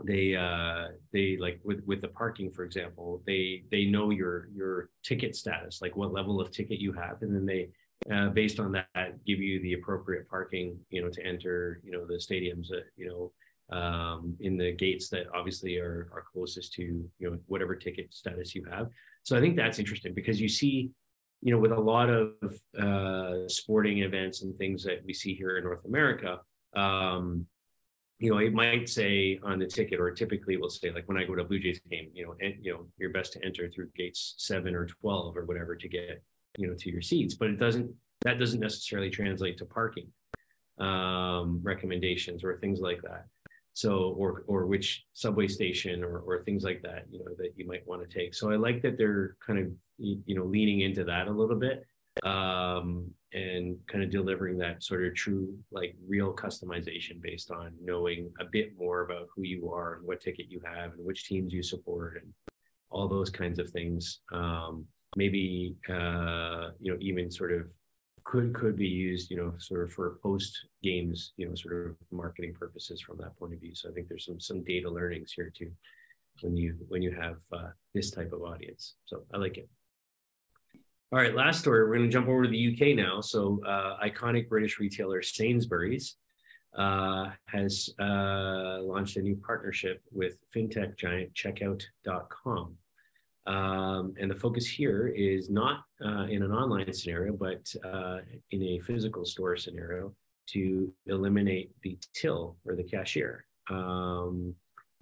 they 0.05 0.35
uh, 0.35 0.89
they 1.13 1.37
like 1.37 1.61
with 1.65 1.83
with 1.87 2.01
the 2.01 2.09
parking, 2.09 2.51
for 2.51 2.65
example, 2.65 3.23
they 3.27 3.65
they 3.71 3.85
know 3.85 4.11
your 4.11 4.49
your 4.55 4.91
ticket 5.03 5.37
status, 5.37 5.81
like 5.81 5.97
what 5.97 6.13
level 6.13 6.41
of 6.41 6.51
ticket 6.51 6.79
you 6.79 6.93
have, 6.93 7.23
and 7.23 7.35
then 7.35 7.47
they 7.47 7.69
uh, 8.13 8.29
based 8.31 8.59
on 8.59 8.73
that 8.73 9.25
give 9.25 9.39
you 9.39 9.61
the 9.63 9.75
appropriate 9.75 10.29
parking, 10.29 10.77
you 10.91 11.03
know, 11.03 11.09
to 11.09 11.25
enter, 11.25 11.81
you 11.85 11.93
know, 11.93 12.05
the 12.07 12.15
stadiums, 12.15 12.69
that 12.69 12.85
you 12.97 13.09
know. 13.09 13.33
Um, 13.71 14.37
in 14.41 14.59
the 14.59 14.73
gates 14.73 15.09
that 15.11 15.29
obviously 15.35 15.79
are, 15.79 16.11
are 16.13 16.25
closest 16.31 16.75
to 16.75 16.83
you 16.83 17.11
know 17.21 17.39
whatever 17.47 17.75
ticket 17.75 18.13
status 18.13 18.55
you 18.55 18.67
have. 18.71 18.89
So 19.23 19.35
I 19.35 19.41
think 19.41 19.57
that's 19.57 19.79
interesting 19.79 20.13
because 20.13 20.39
you 20.39 20.49
see 20.49 20.91
you 21.43 21.53
know, 21.53 21.59
with 21.59 21.73
a 21.73 21.81
lot 21.81 22.09
of 22.09 22.31
uh, 22.79 23.49
sporting 23.49 23.99
events 23.99 24.43
and 24.43 24.57
things 24.57 24.85
that 24.85 25.05
we 25.05 25.13
see 25.13 25.35
here 25.35 25.59
in 25.59 25.65
North 25.65 25.85
America, 25.85 26.39
um, 26.75 27.47
you 28.21 28.31
know, 28.31 28.39
it 28.39 28.55
might 28.55 28.89
say 28.89 29.41
on 29.43 29.59
the 29.59 29.67
ticket, 29.67 29.99
or 29.99 30.13
typically 30.13 30.57
will 30.57 30.71
say, 30.71 30.93
like 30.93 31.09
when 31.09 31.19
I 31.19 31.25
go 31.25 31.35
to 31.35 31.43
a 31.43 31.45
Blue 31.45 31.59
Jays 31.59 31.81
game, 31.91 32.11
you 32.15 32.25
know, 32.25 32.37
and 32.41 32.55
you 32.63 32.73
know, 32.73 32.87
you're 32.97 33.11
best 33.11 33.33
to 33.33 33.45
enter 33.45 33.69
through 33.69 33.89
gates 33.97 34.35
seven 34.39 34.77
or 34.77 34.87
twelve 34.87 35.37
or 35.37 35.45
whatever 35.45 35.75
to 35.75 35.89
get, 35.89 36.23
you 36.57 36.69
know, 36.69 36.75
to 36.75 36.91
your 36.91 37.03
seats. 37.03 37.35
But 37.35 37.51
it 37.51 37.59
doesn't. 37.59 37.93
That 38.25 38.39
doesn't 38.39 38.61
necessarily 38.61 39.11
translate 39.11 39.59
to 39.59 39.65
parking 39.65 40.07
um, 40.79 41.61
recommendations 41.65 42.45
or 42.45 42.57
things 42.57 42.79
like 42.79 43.03
that. 43.03 43.27
So 43.75 44.15
or 44.19 44.45
or 44.47 44.67
which 44.67 45.05
subway 45.15 45.49
station 45.49 46.05
or 46.05 46.19
or 46.21 46.43
things 46.43 46.63
like 46.63 46.83
that 46.83 47.07
you 47.11 47.19
know 47.19 47.33
that 47.39 47.53
you 47.57 47.67
might 47.67 47.87
want 47.87 48.03
to 48.03 48.19
take. 48.19 48.35
So 48.35 48.51
i 48.51 48.57
like 48.57 48.83
that 48.83 48.99
they're 48.99 49.37
kind 49.45 49.59
of 49.59 49.67
you 49.99 50.35
know 50.35 50.45
leaning 50.45 50.81
into 50.81 51.05
that 51.05 51.29
a 51.29 51.33
little 51.33 51.57
bit 51.57 51.85
um 52.25 53.11
and 53.33 53.79
kind 53.91 54.05
of 54.05 54.11
delivering 54.11 54.59
that 54.59 54.83
sort 54.83 55.07
of 55.07 55.15
true 55.15 55.57
like 55.71 55.97
real 56.07 56.35
customization 56.35 57.23
based 57.23 57.51
on 57.51 57.73
knowing 57.83 58.31
a 58.39 58.45
bit 58.45 58.77
more 58.79 59.01
about 59.03 59.29
who 59.35 59.43
you 59.43 59.73
are 59.73 59.95
and 59.95 60.07
what 60.07 60.21
ticket 60.21 60.47
you 60.51 60.61
have 60.63 60.93
and 60.93 61.05
which 61.05 61.25
teams 61.25 61.55
you 61.55 61.63
support 61.63 62.21
and 62.23 62.31
all 62.91 63.09
those 63.09 63.31
kinds 63.31 63.59
of 63.59 63.71
things. 63.71 64.21
Um 64.33 64.85
maybe 65.17 65.75
uh 65.89 66.71
you 66.81 66.93
know 66.93 66.99
even 67.01 67.31
sort 67.31 67.53
of 67.53 67.71
could 68.25 68.55
could 68.55 68.77
be 68.77 68.89
used, 68.89 69.31
you 69.31 69.37
know, 69.37 69.55
sort 69.59 69.83
of 69.83 69.93
for 69.93 70.19
post 70.23 70.67
games, 70.83 71.33
you 71.37 71.49
know, 71.49 71.55
sort 71.55 71.87
of 71.87 71.97
marketing 72.11 72.55
purposes 72.59 73.01
from 73.01 73.19
that 73.19 73.37
point 73.39 73.55
of 73.55 73.61
view. 73.61 73.75
So 73.75 73.89
I 73.89 73.93
think 73.93 74.09
there's 74.09 74.27
some 74.27 74.41
some 74.41 74.63
data 74.65 74.91
learnings 74.91 75.33
here 75.33 75.53
too, 75.55 75.71
when 76.41 76.57
you 76.57 76.77
when 76.89 77.03
you 77.03 77.13
have 77.13 77.37
uh, 77.53 77.71
this 77.95 78.11
type 78.11 78.33
of 78.33 78.43
audience. 78.43 78.95
So 79.07 79.25
I 79.33 79.39
like 79.39 79.59
it. 79.59 79.69
All 81.13 81.19
right, 81.19 81.35
last 81.35 81.61
story. 81.61 81.85
We're 81.85 81.97
going 81.97 82.09
to 82.09 82.13
jump 82.13 82.29
over 82.29 82.45
to 82.45 82.49
the 82.49 82.73
UK 82.73 82.97
now. 82.97 83.21
So 83.21 83.61
uh, 83.67 83.99
iconic 84.03 84.49
British 84.49 84.79
retailer 84.79 85.21
Sainsbury's 85.21 86.17
uh, 86.75 87.27
has 87.49 87.91
uh, 88.01 88.79
launched 88.81 89.19
a 89.19 89.21
new 89.21 89.37
partnership 89.37 90.01
with 90.11 90.39
fintech 90.57 90.97
giant 90.97 91.35
Checkout.com. 91.35 92.77
Um, 93.47 94.15
and 94.21 94.31
the 94.31 94.37
focus 94.37 94.67
here 94.67 95.09
is 95.09 95.51
not 95.51 95.85
uh, 96.05 96.25
in 96.25 96.43
an 96.43 96.53
online 96.53 96.93
scenario, 96.93 97.33
but 97.33 97.73
uh, 97.85 98.19
in 98.51 98.63
a 98.63 98.81
physical 98.81 99.25
store 99.25 99.57
scenario 99.57 100.15
to 100.51 100.93
eliminate 101.07 101.71
the 101.83 101.99
till 102.15 102.57
or 102.65 102.77
the 102.77 102.85
cashier. 102.85 103.45
Um, 103.71 104.55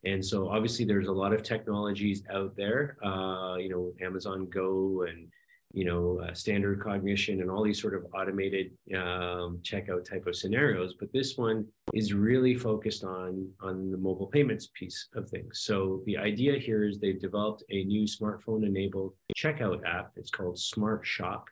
and 0.04 0.24
so 0.24 0.48
obviously 0.48 0.84
there's 0.84 1.08
a 1.08 1.12
lot 1.12 1.32
of 1.32 1.42
technologies 1.42 2.22
out 2.32 2.56
there, 2.56 2.96
uh, 3.04 3.56
you 3.56 3.68
know, 3.68 3.92
Amazon 4.04 4.46
Go 4.46 5.04
and 5.08 5.28
you 5.72 5.84
know, 5.84 6.20
uh, 6.24 6.34
standard 6.34 6.80
cognition 6.82 7.40
and 7.40 7.50
all 7.50 7.62
these 7.62 7.80
sort 7.80 7.94
of 7.94 8.04
automated 8.12 8.72
um, 8.96 9.60
checkout 9.62 10.08
type 10.08 10.26
of 10.26 10.34
scenarios. 10.34 10.94
But 10.98 11.12
this 11.12 11.36
one 11.36 11.66
is 11.94 12.12
really 12.12 12.54
focused 12.54 13.04
on, 13.04 13.48
on 13.60 13.90
the 13.90 13.98
mobile 13.98 14.26
payments 14.26 14.68
piece 14.74 15.08
of 15.14 15.28
things. 15.30 15.60
So 15.60 16.02
the 16.06 16.16
idea 16.16 16.58
here 16.58 16.84
is 16.84 16.98
they've 16.98 17.20
developed 17.20 17.62
a 17.70 17.84
new 17.84 18.04
smartphone 18.04 18.66
enabled 18.66 19.14
checkout 19.36 19.80
app. 19.86 20.12
It's 20.16 20.30
called 20.30 20.58
Smart 20.58 21.06
Shop. 21.06 21.48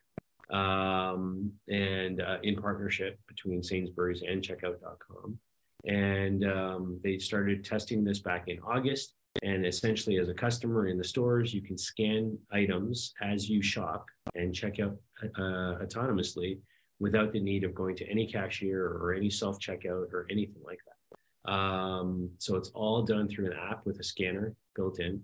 Um, 0.49 1.51
and 1.67 2.21
uh, 2.21 2.37
in 2.41 2.55
partnership 2.55 3.19
between 3.27 3.61
Sainsbury's 3.61 4.23
and 4.23 4.41
checkout.com. 4.41 5.37
And 5.85 6.43
um, 6.43 6.99
they 7.03 7.19
started 7.19 7.63
testing 7.63 8.03
this 8.03 8.19
back 8.19 8.47
in 8.47 8.59
August. 8.59 9.13
And 9.43 9.65
essentially, 9.65 10.17
as 10.17 10.29
a 10.29 10.33
customer 10.33 10.87
in 10.87 10.97
the 10.97 11.03
stores, 11.03 11.53
you 11.53 11.61
can 11.61 11.77
scan 11.77 12.37
items 12.51 13.13
as 13.21 13.49
you 13.49 13.61
shop 13.61 14.05
and 14.35 14.53
check 14.53 14.79
out 14.79 14.95
uh, 15.37 15.79
autonomously 15.83 16.59
without 16.99 17.31
the 17.31 17.39
need 17.39 17.63
of 17.63 17.73
going 17.73 17.95
to 17.95 18.09
any 18.09 18.27
cashier 18.27 18.85
or 18.85 19.13
any 19.13 19.29
self 19.29 19.59
checkout 19.59 20.11
or 20.13 20.27
anything 20.29 20.61
like 20.65 20.79
that. 20.85 21.51
Um, 21.51 22.29
so 22.37 22.55
it's 22.55 22.69
all 22.69 23.01
done 23.03 23.27
through 23.27 23.47
an 23.47 23.57
app 23.57 23.85
with 23.85 23.99
a 23.99 24.03
scanner 24.03 24.53
built 24.75 24.99
in. 24.99 25.21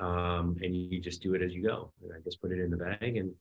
Um, 0.00 0.56
and 0.62 0.74
you 0.74 1.00
just 1.00 1.22
do 1.22 1.34
it 1.34 1.42
as 1.42 1.54
you 1.54 1.62
go. 1.62 1.92
And 2.02 2.12
I 2.12 2.20
just 2.24 2.40
put 2.40 2.50
it 2.52 2.60
in 2.60 2.70
the 2.70 2.76
bag 2.76 3.16
and 3.16 3.32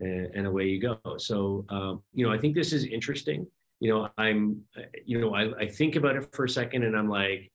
and, 0.00 0.26
and 0.34 0.46
away 0.46 0.66
you 0.66 0.80
go. 0.80 0.98
So 1.18 1.64
um, 1.68 2.02
you 2.14 2.26
know, 2.26 2.32
I 2.32 2.38
think 2.38 2.54
this 2.54 2.72
is 2.72 2.84
interesting. 2.84 3.46
You 3.80 3.92
know, 3.92 4.08
I'm 4.16 4.62
you 5.04 5.20
know, 5.20 5.34
I, 5.34 5.56
I 5.58 5.66
think 5.66 5.96
about 5.96 6.16
it 6.16 6.28
for 6.32 6.44
a 6.44 6.48
second 6.48 6.84
and 6.84 6.96
I'm 6.96 7.08
like, 7.08 7.50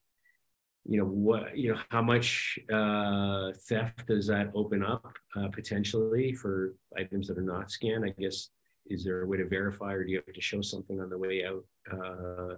you 0.85 0.97
know 0.99 1.05
what 1.05 1.57
you 1.57 1.71
know 1.71 1.79
how 1.89 2.01
much 2.01 2.59
uh, 2.71 3.51
theft 3.67 4.05
does 4.07 4.27
that 4.27 4.51
open 4.53 4.83
up 4.83 5.13
uh, 5.35 5.47
potentially 5.47 6.33
for 6.33 6.75
items 6.97 7.27
that 7.27 7.37
are 7.37 7.41
not 7.41 7.71
scanned? 7.71 8.03
I 8.05 8.09
guess 8.19 8.49
is 8.87 9.03
there 9.05 9.21
a 9.21 9.27
way 9.27 9.37
to 9.37 9.47
verify 9.47 9.93
or 9.93 10.03
do 10.03 10.11
you 10.11 10.21
have 10.25 10.35
to 10.35 10.41
show 10.41 10.61
something 10.61 10.99
on 10.99 11.09
the 11.09 11.17
way 11.17 11.45
out 11.45 11.63
uh, 11.91 12.55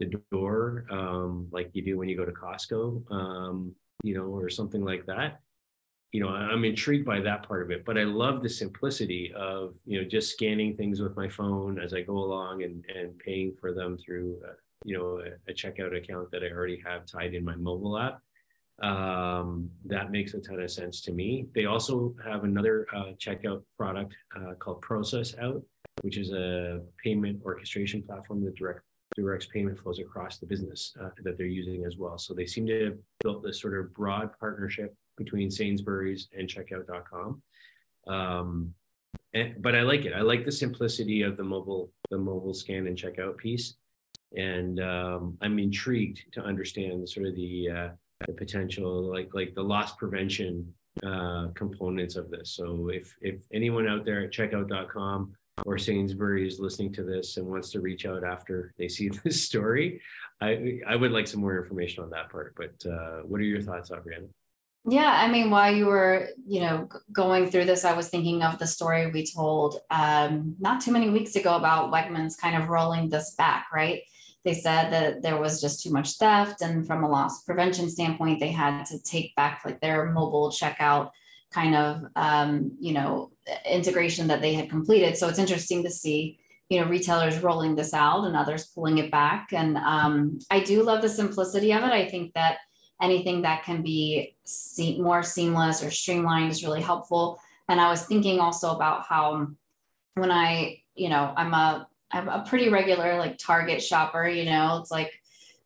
the 0.00 0.10
door 0.32 0.84
um, 0.90 1.46
like 1.52 1.70
you 1.72 1.82
do 1.82 1.96
when 1.96 2.08
you 2.08 2.16
go 2.16 2.24
to 2.24 2.32
costco 2.32 3.10
um, 3.12 3.72
you 4.02 4.14
know 4.14 4.26
or 4.26 4.48
something 4.50 4.84
like 4.84 5.06
that? 5.06 5.40
You 6.12 6.20
know 6.24 6.28
i'm 6.30 6.64
intrigued 6.64 7.06
by 7.06 7.20
that 7.20 7.46
part 7.46 7.62
of 7.62 7.70
it 7.70 7.84
but 7.84 7.96
i 7.96 8.02
love 8.02 8.42
the 8.42 8.48
simplicity 8.48 9.32
of 9.36 9.76
you 9.86 10.02
know 10.02 10.08
just 10.08 10.32
scanning 10.32 10.76
things 10.76 11.00
with 11.00 11.16
my 11.16 11.28
phone 11.28 11.78
as 11.78 11.94
i 11.94 12.00
go 12.00 12.18
along 12.18 12.64
and 12.64 12.84
and 12.92 13.16
paying 13.20 13.54
for 13.54 13.72
them 13.72 13.96
through 13.96 14.40
uh, 14.44 14.54
you 14.84 14.96
know 14.96 15.20
a, 15.20 15.50
a, 15.50 15.54
checkout 15.54 15.96
account 15.96 16.30
that 16.30 16.42
I 16.42 16.50
already 16.50 16.82
have 16.86 17.06
tied 17.06 17.34
in 17.34 17.44
my 17.44 17.56
mobile 17.56 17.98
app. 17.98 18.20
Um, 18.82 19.70
that 19.84 20.10
makes 20.10 20.32
a 20.32 20.40
ton 20.40 20.60
of 20.60 20.70
sense 20.70 21.02
to 21.02 21.12
me. 21.12 21.46
They 21.54 21.66
also 21.66 22.14
have 22.24 22.44
another 22.44 22.86
uh, 22.94 23.12
checkout 23.18 23.62
product 23.76 24.14
uh, 24.34 24.54
called 24.58 24.80
ProcessOut, 24.82 25.62
which 26.02 26.16
is 26.16 26.32
a 26.32 26.80
payment 27.02 27.42
orchestration 27.44 28.02
platform 28.02 28.44
that 28.44 28.54
direct 28.54 28.80
directs 29.16 29.46
payment 29.52 29.78
flows 29.78 29.98
across 29.98 30.38
the 30.38 30.46
business 30.46 30.94
uh, 31.02 31.10
that 31.24 31.36
they're 31.36 31.46
using 31.46 31.84
as 31.84 31.96
well. 31.96 32.16
So 32.16 32.32
they 32.32 32.46
seem 32.46 32.66
to 32.66 32.84
have 32.84 32.98
built 33.22 33.42
this 33.42 33.60
sort 33.60 33.78
of 33.78 33.92
broad 33.92 34.30
partnership 34.38 34.94
between 35.18 35.50
Sainsbury's 35.50 36.28
and 36.36 36.48
Checkout.com. 36.48 37.42
Um, 38.06 38.72
and, 39.34 39.60
but 39.60 39.74
I 39.74 39.82
like 39.82 40.04
it. 40.04 40.12
I 40.14 40.22
like 40.22 40.44
the 40.44 40.52
simplicity 40.52 41.22
of 41.22 41.36
the 41.36 41.44
mobile 41.44 41.90
the 42.10 42.18
mobile 42.18 42.54
scan 42.54 42.86
and 42.86 42.96
checkout 42.96 43.36
piece 43.36 43.76
and 44.36 44.80
um, 44.80 45.36
I'm 45.40 45.58
intrigued 45.58 46.32
to 46.32 46.42
understand 46.42 47.08
sort 47.08 47.26
of 47.26 47.34
the 47.34 47.70
uh, 47.70 47.88
the 48.26 48.32
potential, 48.32 49.10
like 49.10 49.30
like 49.34 49.54
the 49.54 49.62
loss 49.62 49.96
prevention 49.96 50.72
uh, 51.04 51.48
components 51.54 52.16
of 52.16 52.30
this. 52.30 52.52
So 52.52 52.88
if 52.92 53.16
if 53.20 53.42
anyone 53.52 53.88
out 53.88 54.04
there 54.04 54.22
at 54.22 54.32
checkout.com 54.32 55.32
or 55.66 55.78
Sainsbury 55.78 56.46
is 56.46 56.58
listening 56.58 56.92
to 56.94 57.02
this 57.02 57.36
and 57.36 57.46
wants 57.46 57.70
to 57.72 57.80
reach 57.80 58.06
out 58.06 58.24
after 58.24 58.72
they 58.78 58.88
see 58.88 59.08
this 59.24 59.42
story, 59.42 60.00
I 60.40 60.80
I 60.86 60.96
would 60.96 61.12
like 61.12 61.26
some 61.26 61.40
more 61.40 61.60
information 61.60 62.04
on 62.04 62.10
that 62.10 62.30
part. 62.30 62.54
But 62.56 62.88
uh, 62.88 63.22
what 63.22 63.40
are 63.40 63.44
your 63.44 63.62
thoughts, 63.62 63.90
Aubriana? 63.90 64.28
Yeah, 64.88 65.12
I 65.12 65.30
mean, 65.30 65.50
while 65.50 65.74
you 65.74 65.86
were, 65.86 66.30
you 66.46 66.60
know, 66.60 66.88
going 67.12 67.50
through 67.50 67.66
this, 67.66 67.84
I 67.84 67.92
was 67.92 68.08
thinking 68.08 68.42
of 68.42 68.58
the 68.58 68.66
story 68.66 69.10
we 69.10 69.26
told 69.26 69.78
um, 69.90 70.56
not 70.58 70.80
too 70.80 70.90
many 70.90 71.10
weeks 71.10 71.36
ago 71.36 71.54
about 71.54 71.92
Wegmans 71.92 72.38
kind 72.38 72.56
of 72.60 72.70
rolling 72.70 73.10
this 73.10 73.34
back, 73.34 73.66
right? 73.74 74.00
They 74.44 74.54
said 74.54 74.90
that 74.90 75.22
there 75.22 75.38
was 75.38 75.60
just 75.60 75.82
too 75.82 75.90
much 75.90 76.16
theft 76.16 76.62
and 76.62 76.86
from 76.86 77.04
a 77.04 77.08
loss 77.08 77.42
prevention 77.44 77.88
standpoint 77.90 78.40
they 78.40 78.50
had 78.50 78.84
to 78.84 79.02
take 79.02 79.34
back 79.36 79.62
like 79.64 79.80
their 79.80 80.06
mobile 80.06 80.50
checkout 80.50 81.10
kind 81.50 81.74
of 81.74 82.04
um, 82.16 82.72
you 82.80 82.92
know 82.92 83.32
integration 83.68 84.28
that 84.28 84.40
they 84.40 84.54
had 84.54 84.70
completed. 84.70 85.16
So 85.16 85.28
it's 85.28 85.38
interesting 85.38 85.82
to 85.82 85.90
see 85.90 86.38
you 86.68 86.80
know 86.80 86.88
retailers 86.88 87.40
rolling 87.40 87.74
this 87.74 87.92
out 87.92 88.24
and 88.24 88.36
others 88.36 88.66
pulling 88.66 88.98
it 88.98 89.10
back. 89.10 89.52
And 89.52 89.76
um, 89.76 90.38
i 90.50 90.60
do 90.60 90.82
love 90.82 91.02
the 91.02 91.08
simplicity 91.08 91.72
of 91.72 91.82
it. 91.82 91.90
I 91.90 92.08
think 92.08 92.32
that 92.34 92.58
anything 93.02 93.42
that 93.42 93.64
can 93.64 93.82
be 93.82 94.36
more 94.98 95.22
seamless 95.22 95.82
or 95.82 95.90
streamlined 95.90 96.52
is 96.52 96.64
really 96.64 96.82
helpful. 96.82 97.40
And 97.68 97.80
i 97.80 97.88
was 97.88 98.04
thinking 98.06 98.40
also 98.40 98.74
about 98.74 99.04
how 99.06 99.48
when 100.14 100.30
i 100.30 100.82
you 100.96 101.08
know 101.08 101.32
i'm 101.36 101.54
a 101.54 101.86
I'm 102.12 102.28
a 102.28 102.44
pretty 102.46 102.68
regular 102.68 103.18
like 103.18 103.38
Target 103.38 103.82
shopper, 103.82 104.28
you 104.28 104.44
know, 104.44 104.78
it's 104.80 104.90
like 104.90 105.12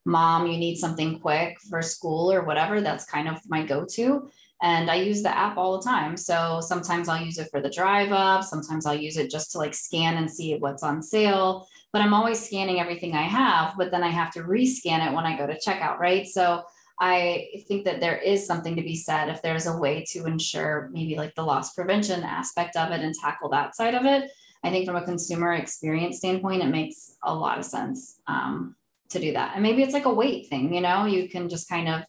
mom, 0.05 0.47
you 0.47 0.59
need 0.59 0.77
something 0.77 1.19
quick 1.21 1.59
for 1.71 1.81
school 1.83 2.33
or 2.33 2.45
whatever. 2.45 2.81
That's 2.81 3.07
kind 3.07 3.29
of 3.29 3.39
my 3.49 3.65
go-to. 3.65 4.29
And 4.63 4.91
I 4.91 4.97
use 4.97 5.23
the 5.23 5.37
app 5.37 5.57
all 5.57 5.79
the 5.79 5.85
time. 5.85 6.17
So 6.17 6.61
sometimes 6.63 7.09
I'll 7.09 7.23
use 7.23 7.39
it 7.39 7.49
for 7.51 7.61
the 7.61 7.71
drive 7.71 8.13
up. 8.13 8.45
Sometimes 8.45 8.87
I'll 8.87 8.95
use 8.99 9.17
it 9.17 9.31
just 9.31 9.53
to 9.53 9.59
like 9.59 9.75
scan 9.75 10.17
and 10.17 10.31
see 10.31 10.57
what's 10.57 10.83
on 10.83 11.03
sale. 11.03 11.67
But 11.93 12.03
I'm 12.03 12.15
always 12.15 12.45
scanning 12.45 12.81
everything 12.81 13.15
I 13.15 13.23
have, 13.23 13.75
but 13.77 13.91
then 13.91 14.03
I 14.03 14.09
have 14.09 14.33
to 14.33 14.43
rescan 14.43 15.07
it 15.07 15.15
when 15.15 15.25
I 15.25 15.37
go 15.37 15.47
to 15.47 15.59
checkout, 15.59 15.99
right? 15.99 16.27
So 16.27 16.63
I 17.01 17.49
think 17.69 17.85
that 17.85 18.01
there 18.01 18.19
is 18.19 18.47
something 18.47 18.77
to 18.77 18.83
be 18.83 18.97
said 18.97 19.29
if 19.29 19.43
there's 19.43 19.67
a 19.67 19.77
way 19.77 20.05
to 20.11 20.27
ensure 20.27 20.89
maybe 20.93 21.17
like 21.17 21.35
the 21.35 21.43
loss 21.43 21.75
prevention 21.75 22.23
aspect 22.23 22.77
of 22.77 22.93
it 22.93 23.01
and 23.01 23.15
tackle 23.15 23.49
that 23.51 23.75
side 23.75 23.95
of 23.95 24.07
it 24.07 24.31
I 24.65 24.71
think 24.71 24.87
from 24.87 24.97
a 24.97 25.05
consumer 25.05 25.53
experience 25.53 26.17
standpoint, 26.17 26.63
it 26.63 26.69
makes 26.69 27.17
a 27.23 27.35
lot 27.35 27.59
of 27.59 27.65
sense 27.67 28.21
um, 28.27 28.75
to 29.11 29.21
do 29.21 29.35
that. 29.35 29.53
And 29.55 29.63
maybe 29.63 29.83
it's 29.83 29.93
like 29.93 30.07
a 30.07 30.13
weight 30.13 30.49
thing, 30.49 30.75
you 30.75 30.81
know, 30.81 31.05
you 31.05 31.29
can 31.29 31.51
just 31.51 31.69
kind 31.69 31.89
of 31.89 32.03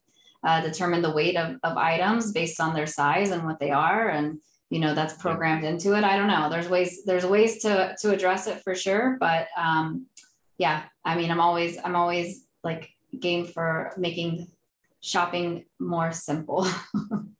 uh, 0.44 0.62
determine 0.62 1.02
the 1.02 1.12
weight 1.12 1.36
of, 1.36 1.58
of 1.64 1.76
items 1.76 2.32
based 2.32 2.62
on 2.62 2.74
their 2.74 2.88
size 2.88 3.32
and 3.32 3.44
what 3.44 3.60
they 3.60 3.72
are. 3.72 4.08
And, 4.08 4.40
you 4.70 4.80
know, 4.80 4.96
that's 4.96 5.16
programmed 5.16 5.66
into 5.66 5.98
it. 5.98 6.04
I 6.04 6.16
don't 6.16 6.28
know. 6.28 6.50
There's 6.50 6.70
ways, 6.70 7.04
there's 7.06 7.26
ways 7.26 7.62
to, 7.64 7.96
to 8.02 8.12
address 8.12 8.48
it 8.48 8.62
for 8.64 8.74
sure. 8.74 9.18
But 9.20 9.48
um, 9.58 10.06
yeah, 10.58 10.84
I 11.04 11.16
mean, 11.16 11.32
I'm 11.32 11.42
always, 11.42 11.78
I'm 11.84 11.96
always 11.96 12.46
like 12.64 12.90
game 13.20 13.46
for 13.46 13.92
making 13.98 14.48
shopping 15.02 15.66
more 15.80 16.12
simple. 16.12 16.68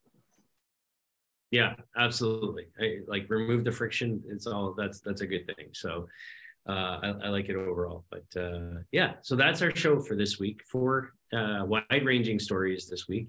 Yeah, 1.52 1.76
absolutely. 1.98 2.68
I, 2.80 3.00
like 3.08 3.30
remove 3.30 3.64
the 3.64 3.72
friction. 3.72 4.22
It's 4.28 4.48
all 4.48 4.74
that's 4.78 5.00
that's 5.00 5.22
a 5.22 5.28
good 5.28 5.46
thing. 5.46 5.70
So, 5.74 6.08
uh, 6.68 7.00
I, 7.04 7.14
I, 7.26 7.30
like 7.30 7.50
it 7.50 7.56
overall. 7.56 8.06
But 8.10 8.42
uh, 8.42 8.80
yeah, 8.92 9.14
so 9.22 9.36
that's 9.36 9.62
our 9.62 9.76
show 9.76 10.00
for 10.00 10.16
this 10.16 10.40
week. 10.40 10.62
Four 10.70 11.14
uh, 11.32 11.64
wide-ranging 11.66 12.40
stories 12.40 12.90
this 12.90 13.08
week 13.08 13.28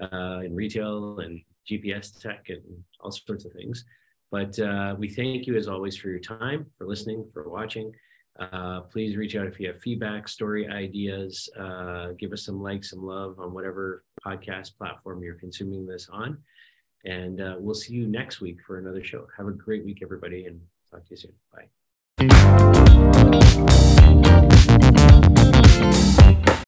uh, 0.00 0.40
in 0.44 0.54
retail 0.54 1.20
and 1.20 1.42
GPS 1.70 2.18
tech 2.18 2.46
and 2.48 2.62
all 3.00 3.10
sorts 3.10 3.44
of 3.44 3.52
things. 3.52 3.84
But 4.30 4.58
uh, 4.58 4.94
we 4.98 5.08
thank 5.08 5.46
you 5.46 5.56
as 5.56 5.68
always 5.68 5.96
for 5.96 6.08
your 6.08 6.20
time, 6.20 6.66
for 6.78 6.86
listening, 6.86 7.28
for 7.34 7.50
watching. 7.50 7.92
Uh, 8.38 8.80
please 8.82 9.16
reach 9.16 9.36
out 9.36 9.46
if 9.46 9.60
you 9.60 9.66
have 9.66 9.80
feedback, 9.80 10.26
story 10.28 10.66
ideas. 10.68 11.50
give 12.18 12.32
us 12.32 12.44
some 12.44 12.62
like, 12.62 12.84
some 12.84 13.02
love 13.02 13.38
on 13.38 13.52
whatever 13.52 14.04
podcast 14.24 14.78
platform 14.78 15.22
you're 15.22 15.34
consuming 15.34 15.86
this 15.86 16.08
on. 16.10 16.38
And 17.04 17.40
uh, 17.40 17.56
we'll 17.58 17.74
see 17.74 17.94
you 17.94 18.06
next 18.06 18.40
week 18.40 18.58
for 18.66 18.78
another 18.78 19.02
show. 19.02 19.26
Have 19.36 19.46
a 19.46 19.52
great 19.52 19.84
week, 19.84 20.00
everybody, 20.02 20.46
and 20.46 20.60
talk 20.90 21.04
to 21.06 21.10
you 21.10 21.16
soon. 21.16 21.32
Bye. 21.52 21.68